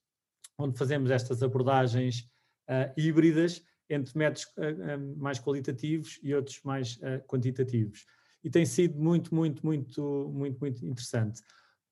[0.58, 2.28] onde fazemos estas abordagens
[2.68, 8.06] uh, híbridas entre métodos uh, mais qualitativos e outros mais quantitativos.
[8.42, 11.42] E tem sido muito, muito, muito, muito, muito interessante.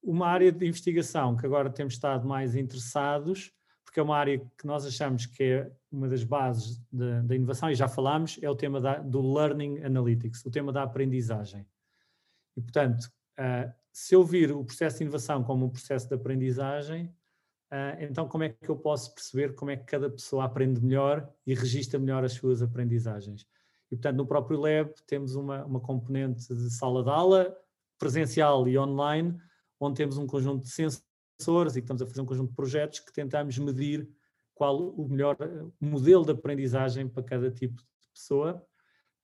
[0.03, 3.53] Uma área de investigação que agora temos estado mais interessados,
[3.95, 7.77] porque é uma área que nós achamos que é uma das bases da inovação, e
[7.77, 11.65] já falámos, é o tema da, do Learning Analytics, o tema da aprendizagem.
[12.57, 13.05] E, portanto,
[13.39, 17.15] uh, se eu vir o processo de inovação como um processo de aprendizagem,
[17.73, 21.29] Uh, então, como é que eu posso perceber como é que cada pessoa aprende melhor
[21.45, 23.49] e registra melhor as suas aprendizagens?
[23.91, 27.57] E, portanto, no próprio Lab temos uma, uma componente de sala de aula,
[27.99, 29.37] presencial e online,
[29.81, 31.05] onde temos um conjunto de sensores
[31.41, 34.09] e estamos a fazer um conjunto de projetos que tentamos medir
[34.55, 35.37] qual o melhor
[35.81, 38.65] modelo de aprendizagem para cada tipo de pessoa.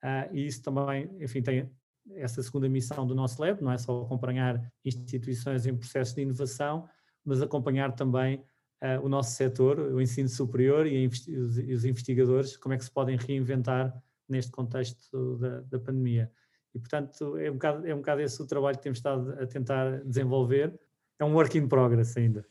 [0.02, 1.70] Uh, e isso também, enfim, tem
[2.14, 6.88] essa segunda missão do nosso Lab, não é só acompanhar instituições em processo de inovação,
[7.24, 8.38] mas acompanhar também
[8.82, 12.90] uh, o nosso setor, o ensino superior e, e, os, investigadores, como é que se
[12.90, 13.94] podem reinventar
[14.28, 16.30] neste contexto da, da pandemia.
[16.74, 19.46] E, portanto, é um, bocado, é um bocado esse o trabalho que temos estado a
[19.46, 20.78] tentar desenvolver.
[21.20, 22.44] É um work in progress ainda.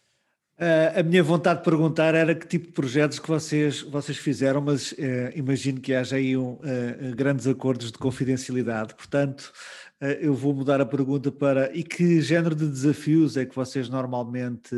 [0.59, 4.59] Uh, a minha vontade de perguntar era que tipo de projetos que vocês, vocês fizeram,
[4.59, 4.95] mas uh,
[5.33, 8.93] imagino que haja aí um, uh, grandes acordos de confidencialidade.
[8.93, 9.51] Portanto,
[10.21, 14.73] eu vou mudar a pergunta para e que género de desafios é que vocês normalmente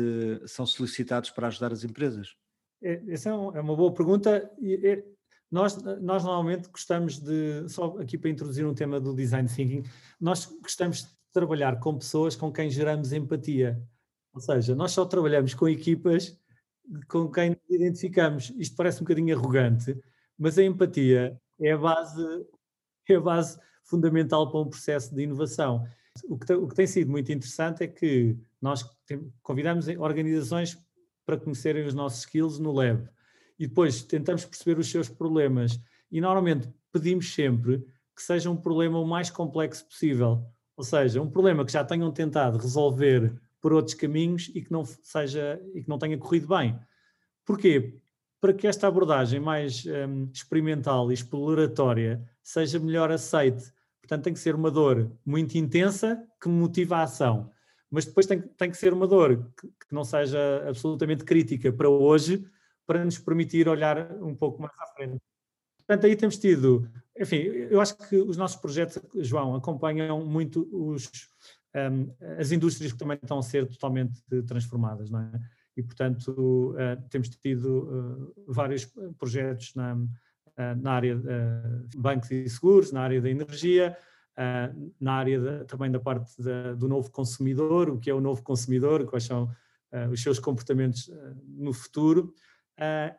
[0.46, 2.34] são solicitados para ajudar as empresas?
[2.82, 4.50] É, essa é, é uma boa pergunta.
[5.48, 9.84] Nós, nós normalmente gostamos de, só aqui para introduzir um tema do design thinking,
[10.20, 13.82] nós gostamos de trabalhar com pessoas com quem geramos empatia.
[14.34, 16.38] Ou seja, nós só trabalhamos com equipas
[17.08, 18.52] com quem nos identificamos.
[18.56, 19.96] Isto parece um bocadinho arrogante,
[20.38, 22.46] mas a empatia é a base,
[23.08, 25.86] é a base fundamental para um processo de inovação.
[26.28, 28.84] O que, o que tem sido muito interessante é que nós
[29.42, 30.78] convidamos organizações
[31.24, 33.08] para conhecerem os nossos skills no lab
[33.58, 37.78] e depois tentamos perceber os seus problemas e normalmente pedimos sempre
[38.14, 40.44] que seja um problema o mais complexo possível,
[40.82, 44.84] ou seja, um problema que já tenham tentado resolver por outros caminhos e que não
[44.84, 46.78] seja e que não tenha corrido bem.
[47.44, 47.98] Porquê?
[48.40, 54.40] Para que esta abordagem mais um, experimental e exploratória seja melhor aceite Portanto, tem que
[54.40, 57.50] ser uma dor muito intensa que motiva a ação.
[57.90, 61.88] Mas depois tem, tem que ser uma dor que, que não seja absolutamente crítica para
[61.88, 62.44] hoje,
[62.86, 65.20] para nos permitir olhar um pouco mais à frente.
[65.86, 71.10] Portanto, aí temos tido, enfim, eu acho que os nossos projetos, João, acompanham muito os,
[71.74, 75.30] um, as indústrias que também estão a ser totalmente transformadas, não é?
[75.76, 78.86] E, portanto, uh, temos tido uh, vários
[79.18, 79.96] projetos na,
[80.56, 83.96] eh, na área de bancos e seguros, na área da energia,
[85.00, 88.42] na área de, também da parte de, do novo consumidor, o que é o novo
[88.42, 89.50] consumidor, quais são
[90.10, 91.10] os seus comportamentos
[91.46, 92.34] no futuro,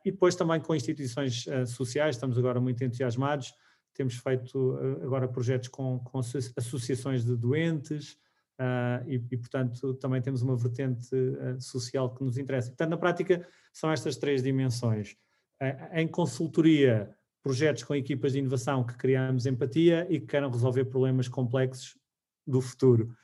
[0.03, 3.53] e depois também com instituições sociais, estamos agora muito entusiasmados,
[3.93, 8.17] temos feito agora projetos com, com associações de doentes,
[8.59, 12.69] uh, e, e, portanto, também temos uma vertente uh, social que nos interessa.
[12.69, 15.15] Portanto, na prática, são estas três dimensões.
[15.61, 20.85] Uh, em consultoria, projetos com equipas de inovação que criamos empatia e que queiram resolver
[20.85, 21.97] problemas complexos
[22.45, 23.15] do futuro.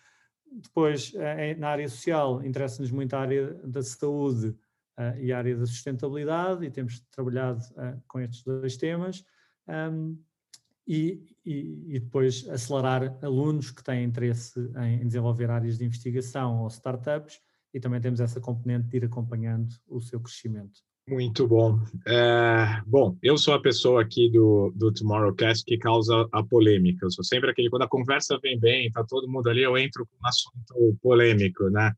[0.51, 1.13] Depois,
[1.59, 4.55] na área social, interessa-nos muito a área da saúde
[5.19, 7.61] e a área da sustentabilidade, e temos trabalhado
[8.07, 9.23] com estes dois temas.
[9.67, 10.17] Um,
[10.89, 16.67] e, e, e, depois acelerar alunos que têm interesse em, desenvolver áreas de investigação ou
[16.67, 17.39] startups
[17.71, 20.81] e também temos essa componente de ir acompanhando o seu crescimento.
[21.07, 21.79] Muito bom.
[22.07, 27.05] É, bom, eu sou a pessoa aqui do, do Tomorrowcast que causa a polêmica.
[27.05, 30.07] Eu sou sempre aquele, quando a conversa vem bem, tá todo mundo ali, eu entro
[30.07, 31.93] com um assunto polêmico, né?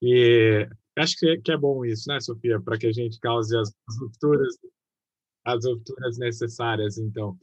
[0.00, 2.60] E acho que que é bom isso, né, Sofia?
[2.60, 4.54] Para que a gente cause as, as rupturas,
[5.44, 7.38] as rupturas necessárias, então.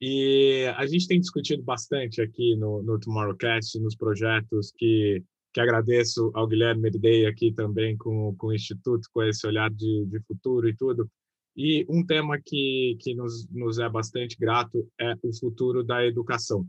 [0.00, 6.30] E a gente tem discutido bastante aqui no, no Tomorrowcast, nos projetos que, que agradeço
[6.34, 10.68] ao Guilherme Meridei aqui também com, com o Instituto, com esse olhar de, de futuro
[10.68, 11.10] e tudo.
[11.56, 16.64] E um tema que, que nos, nos é bastante grato é o futuro da educação.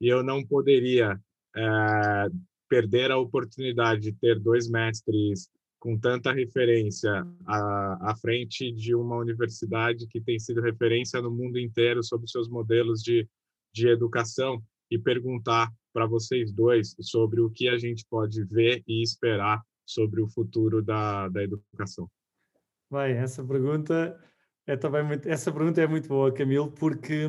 [0.00, 1.16] E eu não poderia
[1.56, 2.28] é,
[2.68, 5.48] perder a oportunidade de ter dois mestres
[5.82, 11.58] com tanta referência à, à frente de uma universidade que tem sido referência no mundo
[11.58, 13.28] inteiro sobre seus modelos de,
[13.74, 19.02] de educação e perguntar para vocês dois sobre o que a gente pode ver e
[19.02, 22.08] esperar sobre o futuro da, da educação.
[22.88, 24.16] Bem, essa pergunta
[24.64, 27.28] é também muito, essa pergunta é muito boa, Camilo, porque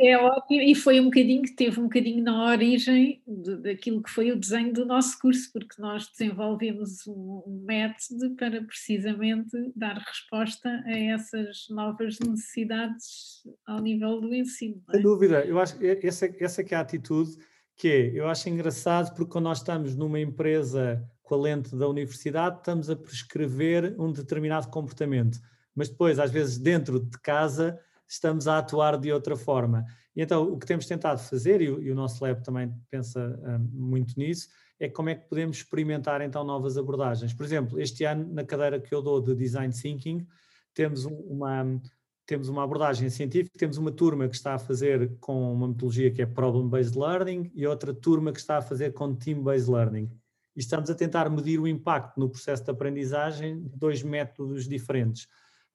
[0.00, 4.10] é ótimo, e foi um bocadinho que teve um bocadinho na origem de, daquilo que
[4.10, 9.96] foi o desenho do nosso curso, porque nós desenvolvemos um, um, método para precisamente dar
[9.98, 14.82] resposta a essas novas necessidades ao nível do ensino.
[14.90, 14.92] É?
[14.94, 17.36] Sem dúvida, eu acho essa, essa que é a atitude
[17.76, 21.88] que é, eu acho engraçado porque quando nós estamos numa empresa com a lente da
[21.88, 25.38] universidade, estamos a prescrever um determinado comportamento,
[25.74, 29.84] mas depois, às vezes, dentro de casa estamos a atuar de outra forma.
[30.16, 33.20] E então o que temos tentado fazer, e o, e o nosso lab também pensa
[33.42, 37.32] um, muito nisso, é como é que podemos experimentar então novas abordagens.
[37.32, 40.26] Por exemplo, este ano, na cadeira que eu dou de Design Thinking,
[40.72, 41.80] temos uma,
[42.26, 46.22] temos uma abordagem científica, temos uma turma que está a fazer com uma metodologia que
[46.22, 50.10] é Problem-Based Learning e outra turma que está a fazer com Team-Based Learning.
[50.56, 55.28] E estamos a tentar medir o impacto no processo de aprendizagem de dois métodos diferentes.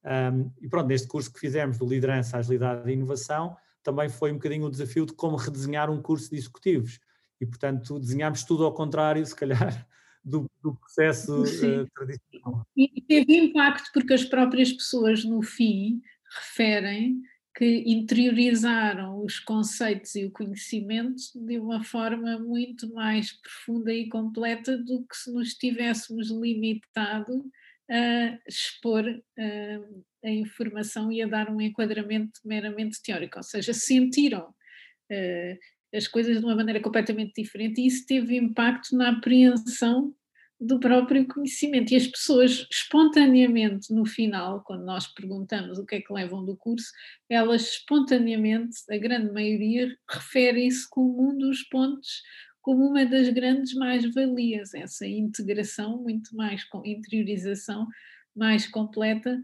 [0.03, 4.35] Um, e pronto, neste curso que fizemos do Liderança, Agilidade e Inovação, também foi um
[4.35, 6.99] bocadinho o desafio de como redesenhar um curso de executivos.
[7.39, 9.88] E, portanto, desenhámos tudo ao contrário, se calhar,
[10.23, 12.65] do, do processo uh, tradicional.
[12.75, 17.21] E teve impacto porque as próprias pessoas, no fim, referem
[17.55, 24.77] que interiorizaram os conceitos e o conhecimento de uma forma muito mais profunda e completa
[24.77, 27.43] do que se nos tivéssemos limitado
[27.89, 34.49] a expor uh, a informação e a dar um enquadramento meramente teórico, ou seja, sentiram
[34.49, 35.60] uh,
[35.93, 40.13] as coisas de uma maneira completamente diferente e isso teve impacto na apreensão
[40.60, 41.93] do próprio conhecimento.
[41.93, 46.58] E as pessoas, espontaneamente, no final, quando nós perguntamos o que é que levam do
[46.58, 46.91] curso,
[47.30, 52.21] elas espontaneamente, a grande maioria, refere isso como um dos pontos
[52.69, 57.88] como uma das grandes mais-valias, essa integração muito mais com interiorização
[58.36, 59.41] mais completa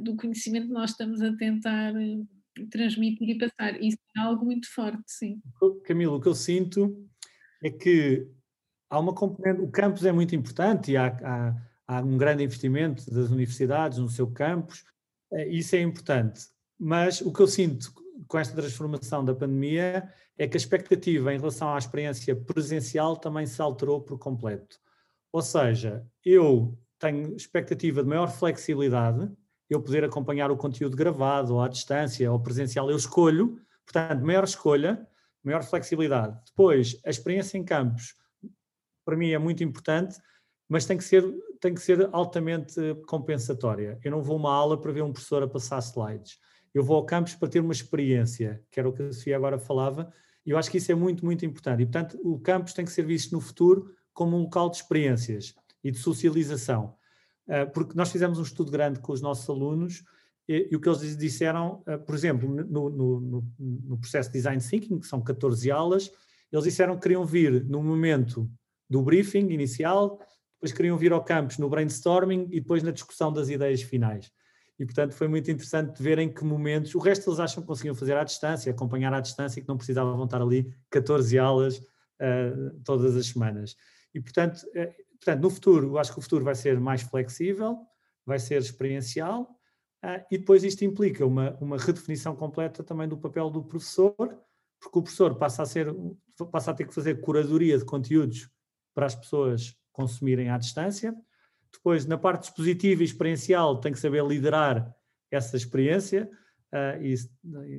[0.00, 2.22] do conhecimento que nós estamos a tentar eh,
[2.70, 3.82] transmitir e passar.
[3.82, 5.42] Isso é algo muito forte, sim.
[5.84, 7.04] Camilo, o que eu sinto
[7.60, 8.28] é que
[8.88, 11.56] há uma componente, o campus é muito importante e há, há,
[11.88, 14.84] há um grande investimento das universidades no seu campus,
[15.32, 16.42] eh, isso é importante,
[16.78, 17.92] mas o que eu sinto
[18.30, 23.44] com esta transformação da pandemia é que a expectativa em relação à experiência presencial também
[23.44, 24.78] se alterou por completo.
[25.32, 29.28] Ou seja, eu tenho expectativa de maior flexibilidade,
[29.68, 34.44] eu poder acompanhar o conteúdo gravado ou à distância ou presencial, eu escolho, portanto, maior
[34.44, 35.04] escolha,
[35.42, 36.38] maior flexibilidade.
[36.46, 38.14] Depois, a experiência em campos,
[39.04, 40.16] para mim é muito importante,
[40.68, 41.24] mas tem que ser,
[41.60, 42.76] tem que ser altamente
[43.08, 43.98] compensatória.
[44.04, 46.38] Eu não vou a uma aula para ver um professor a passar slides.
[46.72, 49.58] Eu vou ao campus para ter uma experiência, que era o que a Sofia agora
[49.58, 50.12] falava,
[50.46, 51.82] e eu acho que isso é muito, muito importante.
[51.82, 55.54] E, portanto, o campus tem que ser visto no futuro como um local de experiências
[55.82, 56.94] e de socialização.
[57.48, 60.04] Ah, porque nós fizemos um estudo grande com os nossos alunos
[60.48, 64.62] e, e o que eles disseram, ah, por exemplo, no, no, no, processo de design
[64.62, 66.10] thinking, que são 14 aulas,
[66.52, 68.48] eles disseram que queriam vir no momento
[68.88, 70.18] do briefing inicial,
[70.54, 74.30] depois queriam vir ao campus no brainstorming e depois na discussão das ideias finais
[74.80, 77.94] e portanto foi muito interessante ver em que momentos, o resto eles acham que conseguiam
[77.94, 83.14] fazer à distância, acompanhar à distância que não precisavam estar ali 14 aulas uh, todas
[83.14, 83.76] as semanas.
[84.14, 84.90] E, portanto, eh,
[85.22, 87.76] portanto, no futuro, eu acho que o futuro vai ser mais flexível,
[88.24, 89.42] vai ser experiencial,
[90.02, 94.98] uh, e depois isto implica uma, uma redefinição completa também do papel do professor, porque
[94.98, 95.94] o professor passa a, ser,
[96.50, 98.48] passa a ter que fazer curadoria de conteúdos
[98.94, 101.14] para as pessoas consumirem à distância.
[101.72, 104.94] Depois, na parte dispositiva e experiencial, tem que saber liderar
[105.30, 106.30] essa experiência,
[106.72, 107.14] uh, e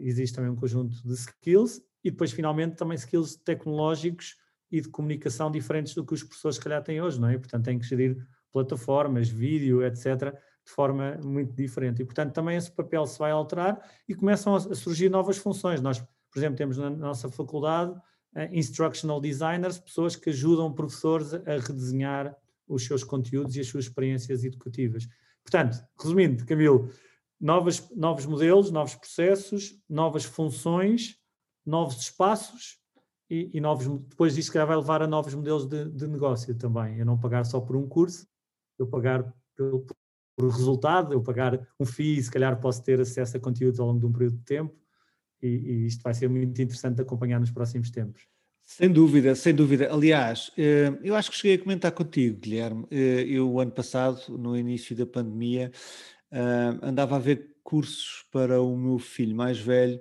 [0.07, 4.35] existe também um conjunto de skills, e depois, finalmente, também skills tecnológicos
[4.71, 7.37] e de comunicação diferentes do que os professores, se calhar, têm hoje, não é?
[7.37, 8.17] Portanto, têm que gerir
[8.51, 10.33] plataformas, vídeo, etc.,
[10.63, 12.01] de forma muito diferente.
[12.01, 15.81] E, portanto, também esse papel se vai alterar e começam a surgir novas funções.
[15.81, 21.57] Nós, por exemplo, temos na nossa faculdade uh, instructional designers, pessoas que ajudam professores a
[21.57, 22.35] redesenhar
[22.73, 25.07] os seus conteúdos e as suas experiências educativas.
[25.43, 26.89] Portanto, resumindo, Camilo,
[27.39, 31.17] novos, novos modelos, novos processos, novas funções,
[31.65, 32.79] novos espaços
[33.29, 36.97] e, e novos, depois disso vai levar a novos modelos de, de, negócio também.
[36.97, 38.27] Eu não pagar só por um curso,
[38.77, 39.85] eu pagar pelo,
[40.35, 43.99] por resultado, eu pagar um FII, se calhar posso ter acesso a conteúdos ao longo
[43.99, 44.75] de um período de tempo
[45.41, 48.30] e, e isto vai ser muito interessante acompanhar nos próximos tempos.
[48.77, 49.91] Sem dúvida, sem dúvida.
[49.91, 52.85] Aliás, eh, eu acho que cheguei a comentar contigo, Guilherme.
[52.89, 55.73] Eh, eu, ano passado, no início da pandemia,
[56.31, 59.99] eh, andava a ver cursos para o meu filho mais velho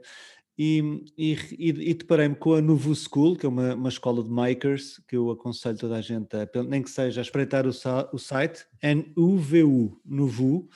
[0.57, 5.03] e, e, e deparei-me com a Nuvu School, que é uma, uma escola de makers,
[5.09, 7.71] que eu aconselho toda a gente, a, nem que seja a espreitar o,
[8.13, 10.69] o site, N-U-V-U, Nuvu.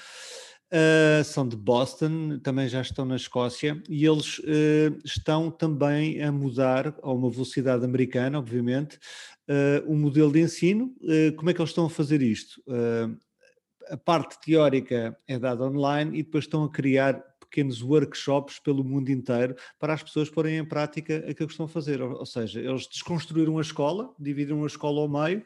[0.75, 6.33] Uh, são de Boston, também já estão na Escócia e eles uh, estão também a
[6.33, 8.99] mudar a uma velocidade americana, obviamente,
[9.49, 10.93] uh, o modelo de ensino.
[11.37, 12.61] como é que eles estão a fazer isto?
[13.89, 19.11] a parte teórica é dada online e depois estão a criar pequenos workshops pelo mundo
[19.11, 22.03] inteiro para as pessoas porem em prática aquilo que estão a fazer.
[22.03, 25.45] Ou, ou seja, eles desconstruíram a escola, dividiram a escola ao meio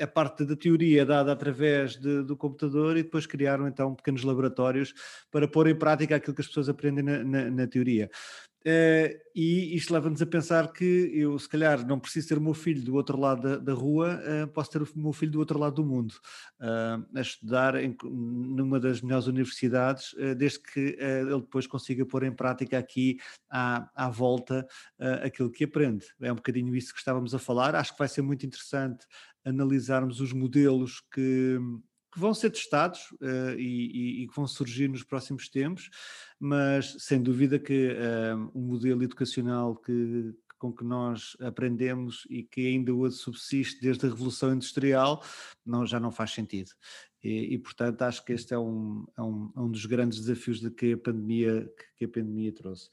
[0.00, 4.92] a parte da teoria dada através de, do computador e depois criaram então pequenos laboratórios
[5.30, 8.10] para pôr em prática aquilo que as pessoas aprendem na, na, na teoria.
[8.66, 10.84] Uh, e isto leva-nos a pensar que
[11.14, 14.20] eu, se calhar, não preciso ter o meu filho do outro lado da, da rua,
[14.20, 16.12] uh, posso ter o meu filho do outro lado do mundo,
[16.60, 22.32] uh, a estudar em, numa das melhores universidades, desde que ele depois consiga pôr em
[22.32, 24.66] prática aqui à, à volta
[25.22, 26.06] aquilo que aprende.
[26.20, 27.74] É um bocadinho isso que estávamos a falar.
[27.74, 29.06] Acho que vai ser muito interessante
[29.44, 31.58] analisarmos os modelos que
[32.18, 35.88] que vão ser testados uh, e, e, e, que vão surgir nos próximos tempos,
[36.38, 42.66] mas sem dúvida que uh, o modelo educacional que, com que nós aprendemos e que
[42.66, 45.22] ainda hoje subsiste desde a Revolução Industrial,
[45.64, 46.70] não, já não faz sentido.
[47.22, 50.60] E, e portanto, acho que este é um, é um, é um dos grandes desafios
[50.60, 52.90] de que a pandemia, que a pandemia trouxe.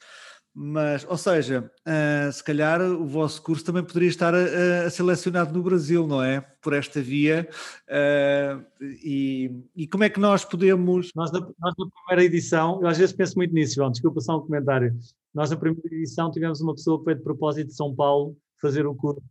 [0.57, 5.61] Mas, ou seja, uh, se calhar o vosso curso também poderia estar a selecionado no
[5.61, 6.39] Brasil, não é?
[6.61, 7.45] Por esta via.
[7.89, 8.63] Uh,
[9.03, 11.11] e, e, como é que nós podemos.
[11.13, 14.37] Nós na, nós na, primeira edição, eu às vezes penso muito nisso, João, desculpa só
[14.37, 14.97] um comentário.
[15.33, 18.87] Nós na primeira edição tivemos uma pessoa que foi de propósito de São Paulo fazer
[18.87, 19.21] o curso.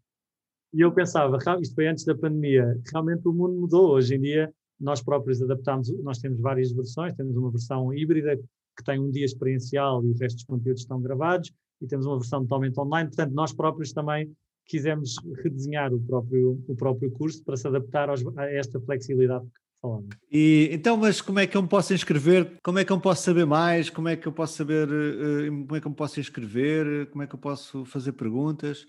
[0.75, 3.93] E eu pensava, isto foi antes da pandemia, realmente o mundo mudou.
[3.93, 8.39] Hoje em dia, nós próprios adaptamos, nós temos várias versões, temos uma versão híbrida
[8.77, 12.19] que tem um dia experiencial e o resto dos conteúdos estão gravados, e temos uma
[12.19, 13.09] versão totalmente online.
[13.09, 14.31] Portanto, nós próprios também
[14.67, 19.81] quisemos redesenhar o próprio, o próprio curso para se adaptar aos, a esta flexibilidade que
[19.81, 20.09] falamos.
[20.31, 22.59] E, então, mas como é que eu me posso inscrever?
[22.63, 23.91] Como é que eu posso saber mais?
[23.91, 27.07] Como é que eu posso saber, uh, como é que eu posso inscrever?
[27.11, 28.87] Como é que eu posso fazer perguntas?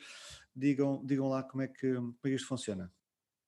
[0.55, 2.89] Digam, digam lá como é, que, como é que isto funciona.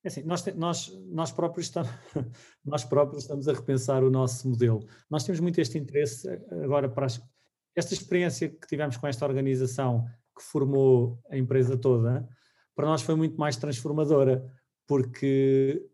[0.08, 1.90] É assim, nós, nós, nós, próprios estamos,
[2.64, 4.80] nós próprios estamos a repensar o nosso modelo.
[5.10, 7.20] Nós temos muito este interesse eh, agora para as,
[7.76, 12.26] esta experiência que tivemos com esta organização que formou a empresa toda,
[12.74, 14.50] para nós foi muito mais transformadora,
[14.86, 15.86] porque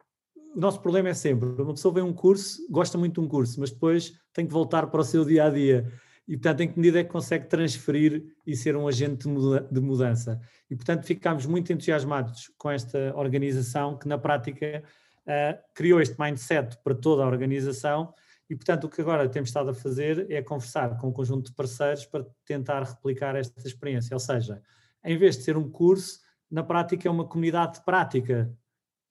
[0.55, 3.59] o nosso problema é sempre, uma pessoa vê um curso, gosta muito de um curso,
[3.59, 5.91] mas depois tem que voltar para o seu dia a dia
[6.27, 9.29] e, portanto, em que medida é que consegue transferir e ser um agente
[9.71, 10.41] de mudança.
[10.71, 14.83] E, portanto, ficámos muito entusiasmados com esta organização que, na prática,
[15.27, 18.13] uh, criou este mindset para toda a organização.
[18.49, 21.57] E, portanto, o que agora temos estado a fazer é conversar com um conjunto de
[21.57, 24.15] parceiros para tentar replicar esta experiência.
[24.15, 24.63] Ou seja,
[25.05, 26.21] em vez de ser um curso,
[26.51, 28.51] na prática é uma comunidade de prática.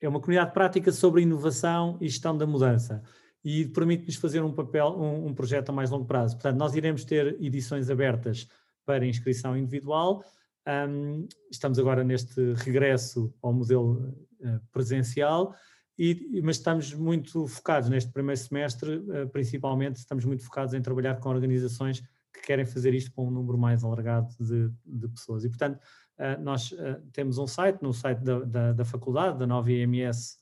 [0.01, 3.03] É uma comunidade de prática sobre inovação e gestão da mudança
[3.43, 6.35] e permite-nos fazer um papel, um, um, projeto a mais longo prazo.
[6.35, 8.47] Portanto, nós iremos ter edições abertas
[8.85, 10.23] para inscrição individual.
[10.65, 15.53] Um, estamos agora neste regresso ao modelo uh, presencial,
[15.99, 21.19] e, mas estamos muito focados neste primeiro semestre, uh, principalmente estamos muito focados em trabalhar
[21.19, 22.01] com organizações
[22.33, 25.43] que querem fazer isto com um número mais alargado de, de pessoas.
[25.43, 25.79] E, portanto,
[26.17, 26.73] uh, nós
[27.11, 30.41] temos um site, no site da, da, da faculdade, da nova IMS,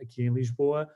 [0.00, 0.88] aqui em Lisboa,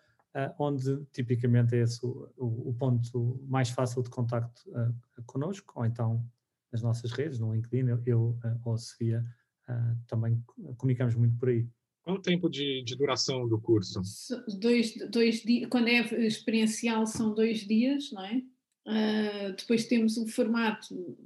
[0.58, 5.86] onde tipicamente é esse o, o, o, ponto mais fácil de contacto uh, connosco, ou
[5.86, 6.24] então
[6.72, 9.24] nas nossas redes, no LinkedIn, eu, eu ou a Sofia
[10.06, 10.40] também
[10.76, 11.66] comunicamos muito por aí.
[12.06, 14.00] Qual o tempo de, de duração do curso?
[14.60, 18.42] Dois, dois dias, quando é experiencial são dois dias, não é?
[18.86, 21.18] Uh, depois temos o formato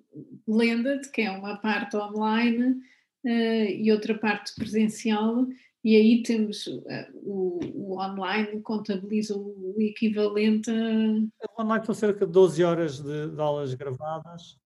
[0.46, 2.80] Blended, que é uma parte online
[3.22, 5.46] uh, e outra parte presencial,
[5.82, 6.82] e aí temos uh,
[7.14, 11.54] o, o, online contabiliza o, o equivalente a...
[11.56, 14.58] O online são cerca de 12 horas de, de aulas gravadas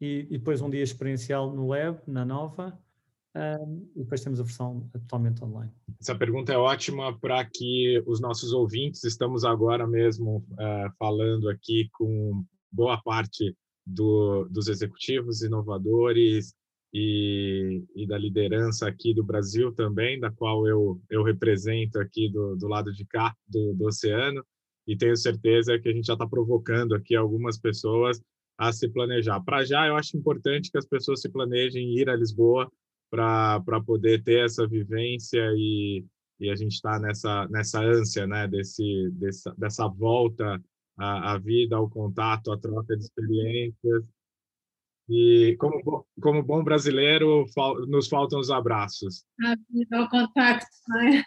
[0.00, 2.78] e, e, depois um dia experiencial no Lab, na Nova,
[3.36, 5.72] um, e depois temos a versão totalmente online.
[6.00, 11.88] Essa pergunta é ótima para que os nossos ouvintes, estamos agora mesmo uh, falando aqui
[11.92, 13.54] com boa parte
[13.86, 16.54] do, dos executivos inovadores
[16.94, 22.54] e, e, da liderança aqui do Brasil também, da qual eu, eu represento aqui do,
[22.54, 24.44] do lado de cá do, do oceano,
[24.86, 28.22] e tenho certeza que a gente já está provocando aqui algumas pessoas
[28.56, 29.40] a se planejar.
[29.40, 32.70] Para já, eu acho importante que as pessoas se planejem ir a Lisboa
[33.10, 36.04] para poder ter essa vivência e,
[36.38, 40.62] e a gente está nessa, nessa ânsia né, desse, dessa, dessa volta
[40.96, 44.04] à, à vida, ao contato, à troca de experiências.
[45.08, 49.24] E como, como bom brasileiro, fal, nos faltam os abraços.
[49.44, 51.24] A vida, ao contato, não é?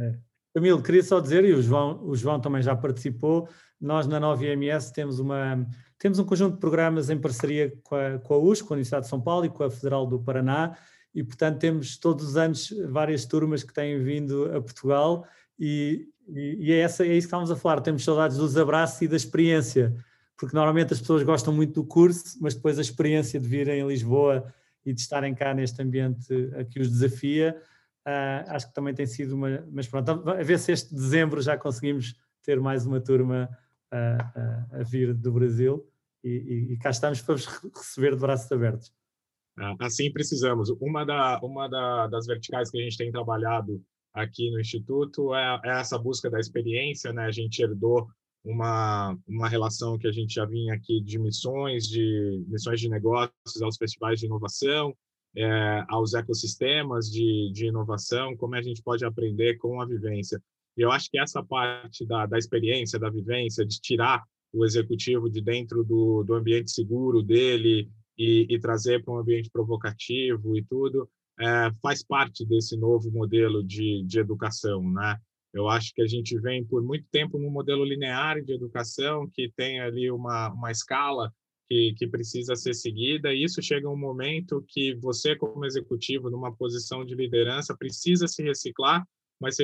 [0.00, 0.18] é.
[0.56, 3.46] Camilo, queria só dizer, e o João, o João também já participou,
[3.78, 5.66] nós na Nova IMS temos, uma,
[5.98, 9.04] temos um conjunto de programas em parceria com a, com a US, com a Universidade
[9.04, 10.74] de São Paulo e com a Federal do Paraná,
[11.14, 15.26] e portanto temos todos os anos várias turmas que têm vindo a Portugal
[15.58, 19.02] e, e, e é, essa, é isso que estamos a falar, temos saudades dos abraços
[19.02, 19.94] e da experiência,
[20.36, 23.86] porque normalmente as pessoas gostam muito do curso, mas depois a experiência de virem a
[23.86, 24.52] Lisboa
[24.84, 27.60] e de estarem cá neste ambiente a que os desafia,
[28.06, 29.66] uh, acho que também tem sido uma.
[29.72, 33.48] Mas pronto, a ver se este dezembro já conseguimos ter mais uma turma
[33.92, 35.84] uh, uh, a vir do Brasil
[36.22, 38.92] e, e, e cá estamos para vos receber de braços abertos.
[39.80, 40.68] Assim precisamos.
[40.80, 43.82] Uma, da, uma da, das verticais que a gente tem trabalhado
[44.12, 47.24] aqui no Instituto é, é, essa busca da experiência, né?
[47.24, 48.06] A gente herdou
[48.46, 53.60] uma, uma relação que a gente já vinha aqui de missões, de missões de negócios
[53.60, 54.94] aos festivais de inovação,
[55.36, 60.40] é, aos ecossistemas de, de inovação, como a gente pode aprender com a vivência.
[60.78, 64.22] E eu acho que essa parte da, da experiência, da vivência, de tirar
[64.52, 69.50] o executivo de dentro do, do ambiente seguro dele, e, e trazer para um ambiente
[69.50, 75.18] provocativo e tudo, é, faz parte desse novo modelo de, de educação, né?
[75.56, 79.50] Eu acho que a gente vem por muito tempo num modelo linear de educação que
[79.56, 81.32] tem ali uma, uma escala
[81.66, 86.54] que, que precisa ser seguida, e isso chega um momento que você, como executivo, numa
[86.54, 89.02] posição de liderança, precisa se reciclar,
[89.40, 89.56] mas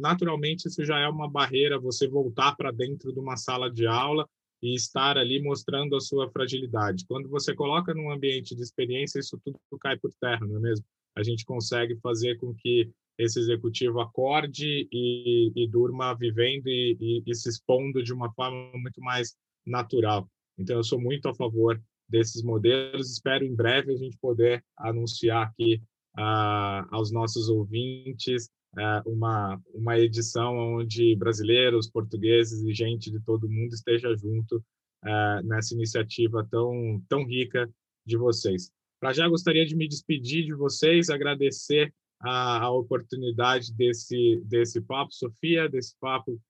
[0.00, 4.28] naturalmente isso já é uma barreira, você voltar para dentro de uma sala de aula
[4.60, 7.04] e estar ali mostrando a sua fragilidade.
[7.06, 10.84] Quando você coloca num ambiente de experiência, isso tudo cai por terra, não é mesmo?
[11.16, 17.22] A gente consegue fazer com que esse executivo acorde e, e durma vivendo e, e,
[17.26, 20.28] e, se expondo de uma forma muito mais natural.
[20.58, 23.10] Então, eu sou muito a favor desses modelos.
[23.10, 25.80] Espero em breve a gente poder anunciar aqui
[26.18, 33.48] uh, aos nossos ouvintes é, uma, uma edição onde brasileiros, portugueses e gente de todo
[33.48, 34.62] mundo esteja junto
[35.04, 37.70] é, nessa iniciativa tão, tão rica
[38.04, 38.70] de vocês.
[39.00, 45.12] Para já gostaria de me despedir de vocês, agradecer a, a oportunidade desse, desse papo,
[45.12, 46.40] Sofia, desse papo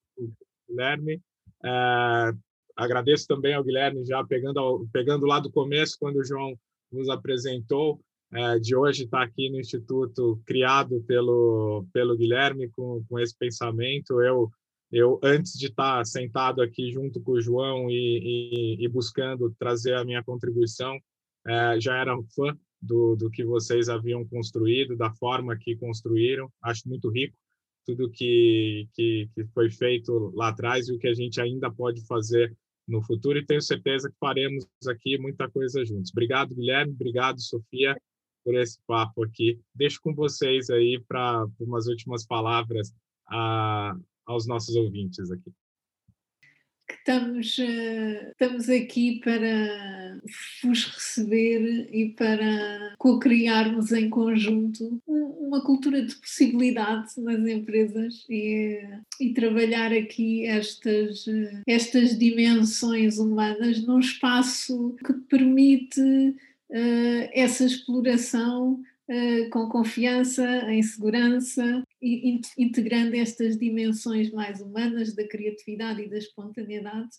[0.68, 1.20] Guilherme.
[1.64, 2.32] É,
[2.76, 6.58] agradeço também ao Guilherme, já pegando, ao, pegando lá do começo, quando o João
[6.92, 8.00] nos apresentou,
[8.32, 14.20] é, de hoje estar aqui no Instituto, criado pelo, pelo Guilherme, com, com esse pensamento.
[14.20, 14.50] Eu,
[14.92, 19.94] eu, antes de estar sentado aqui junto com o João e, e, e buscando trazer
[19.94, 20.98] a minha contribuição,
[21.46, 22.56] é, já era fã
[22.86, 26.50] do, do que vocês haviam construído, da forma que construíram.
[26.62, 27.36] Acho muito rico
[27.86, 32.04] tudo que, que, que foi feito lá atrás e o que a gente ainda pode
[32.06, 32.54] fazer
[32.86, 36.10] no futuro e tenho certeza que faremos aqui muita coisa juntos.
[36.10, 36.92] Obrigado, Guilherme.
[36.92, 37.96] Obrigado, Sofia
[38.44, 39.60] por esse papo aqui.
[39.74, 42.94] Deixo com vocês aí para umas últimas palavras
[43.26, 45.52] a, aos nossos ouvintes aqui.
[46.88, 50.20] Estamos, eh, estamos aqui para
[50.62, 58.80] vos receber e para co-criarmos em conjunto uma cultura de possibilidade nas empresas e,
[59.20, 61.24] e trabalhar aqui estas,
[61.66, 66.36] estas dimensões humanas num espaço que permite
[67.32, 68.82] essa exploração
[69.52, 71.84] com confiança, em segurança,
[72.58, 77.10] integrando estas dimensões mais humanas da criatividade e da espontaneidade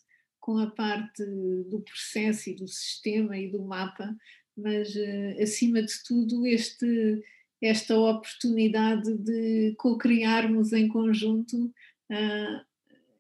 [0.48, 1.26] com a parte
[1.70, 4.16] do processo e do sistema e do mapa,
[4.56, 7.22] mas uh, acima de tudo este,
[7.62, 12.66] esta oportunidade de co-criarmos em conjunto uh,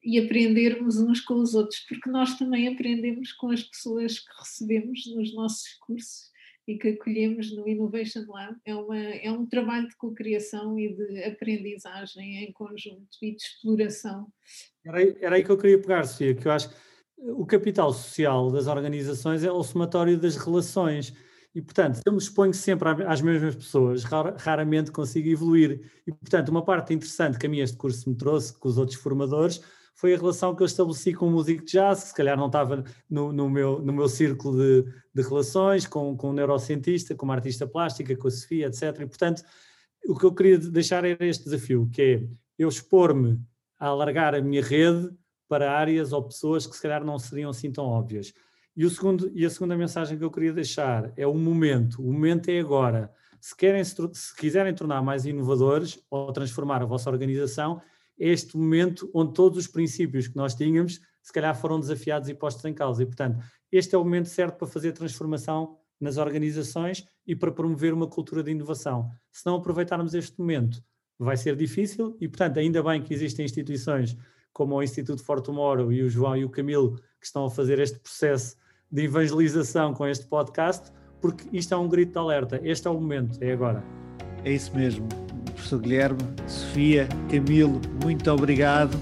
[0.01, 5.05] e aprendermos uns com os outros, porque nós também aprendemos com as pessoas que recebemos
[5.13, 6.31] nos nossos cursos
[6.67, 8.57] e que acolhemos no Innovation Lab.
[8.65, 14.27] É, uma, é um trabalho de cocriação e de aprendizagem em conjunto e de exploração.
[14.85, 16.75] Era aí, era aí que eu queria pegar, Sofia, que eu acho que
[17.17, 21.13] o capital social das organizações é o somatório das relações.
[21.55, 25.81] E, portanto, eu me exponho sempre às mesmas pessoas, raramente consigo evoluir.
[26.05, 28.99] E, portanto, uma parte interessante que a mim este curso me trouxe, com os outros
[28.99, 29.61] formadores,
[29.97, 32.45] foi a relação que eu estabeleci com o músico de jazz, que se calhar não
[32.45, 37.33] estava no, no meu, no meu círculo de, de relações, com, com neurocientista, com uma
[37.33, 38.83] artista plástica, com a Sofia, etc.
[39.01, 39.41] E, portanto,
[40.07, 42.27] o que eu queria deixar era este desafio, que é
[42.59, 43.41] eu expor-me
[43.79, 45.09] a alargar a minha rede
[45.49, 48.31] para áreas ou pessoas que se calhar não seriam assim tão óbvias.
[48.75, 52.03] E, o segundo, e a segunda mensagem que eu queria deixar é o momento.
[52.03, 53.11] O momento é agora.
[53.41, 57.81] Se, querem, se quiserem tornar mais inovadores ou transformar a vossa organização,
[58.17, 62.65] este momento onde todos os princípios que nós tínhamos, se calhar foram desafiados e postos
[62.65, 63.03] em causa.
[63.03, 67.93] E, portanto, este é o momento certo para fazer transformação nas organizações e para promover
[67.93, 69.09] uma cultura de inovação.
[69.31, 70.81] Se não aproveitarmos este momento,
[71.19, 74.15] vai ser difícil e, portanto, ainda bem que existem instituições
[74.53, 77.79] como o Instituto For Tomorrow e o João e o Camilo que estão a fazer
[77.79, 78.55] este processo
[78.91, 82.59] de evangelização com este podcast, porque isto é um grito de alerta.
[82.63, 83.83] Este é o momento, é agora.
[84.43, 85.26] É isso mesmo
[85.57, 88.97] professor Guilherme, Sofia, Camilo, muito obrigado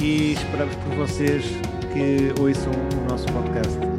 [0.00, 1.44] e esperamos por vocês
[1.92, 3.91] que ouçam o nosso podcast.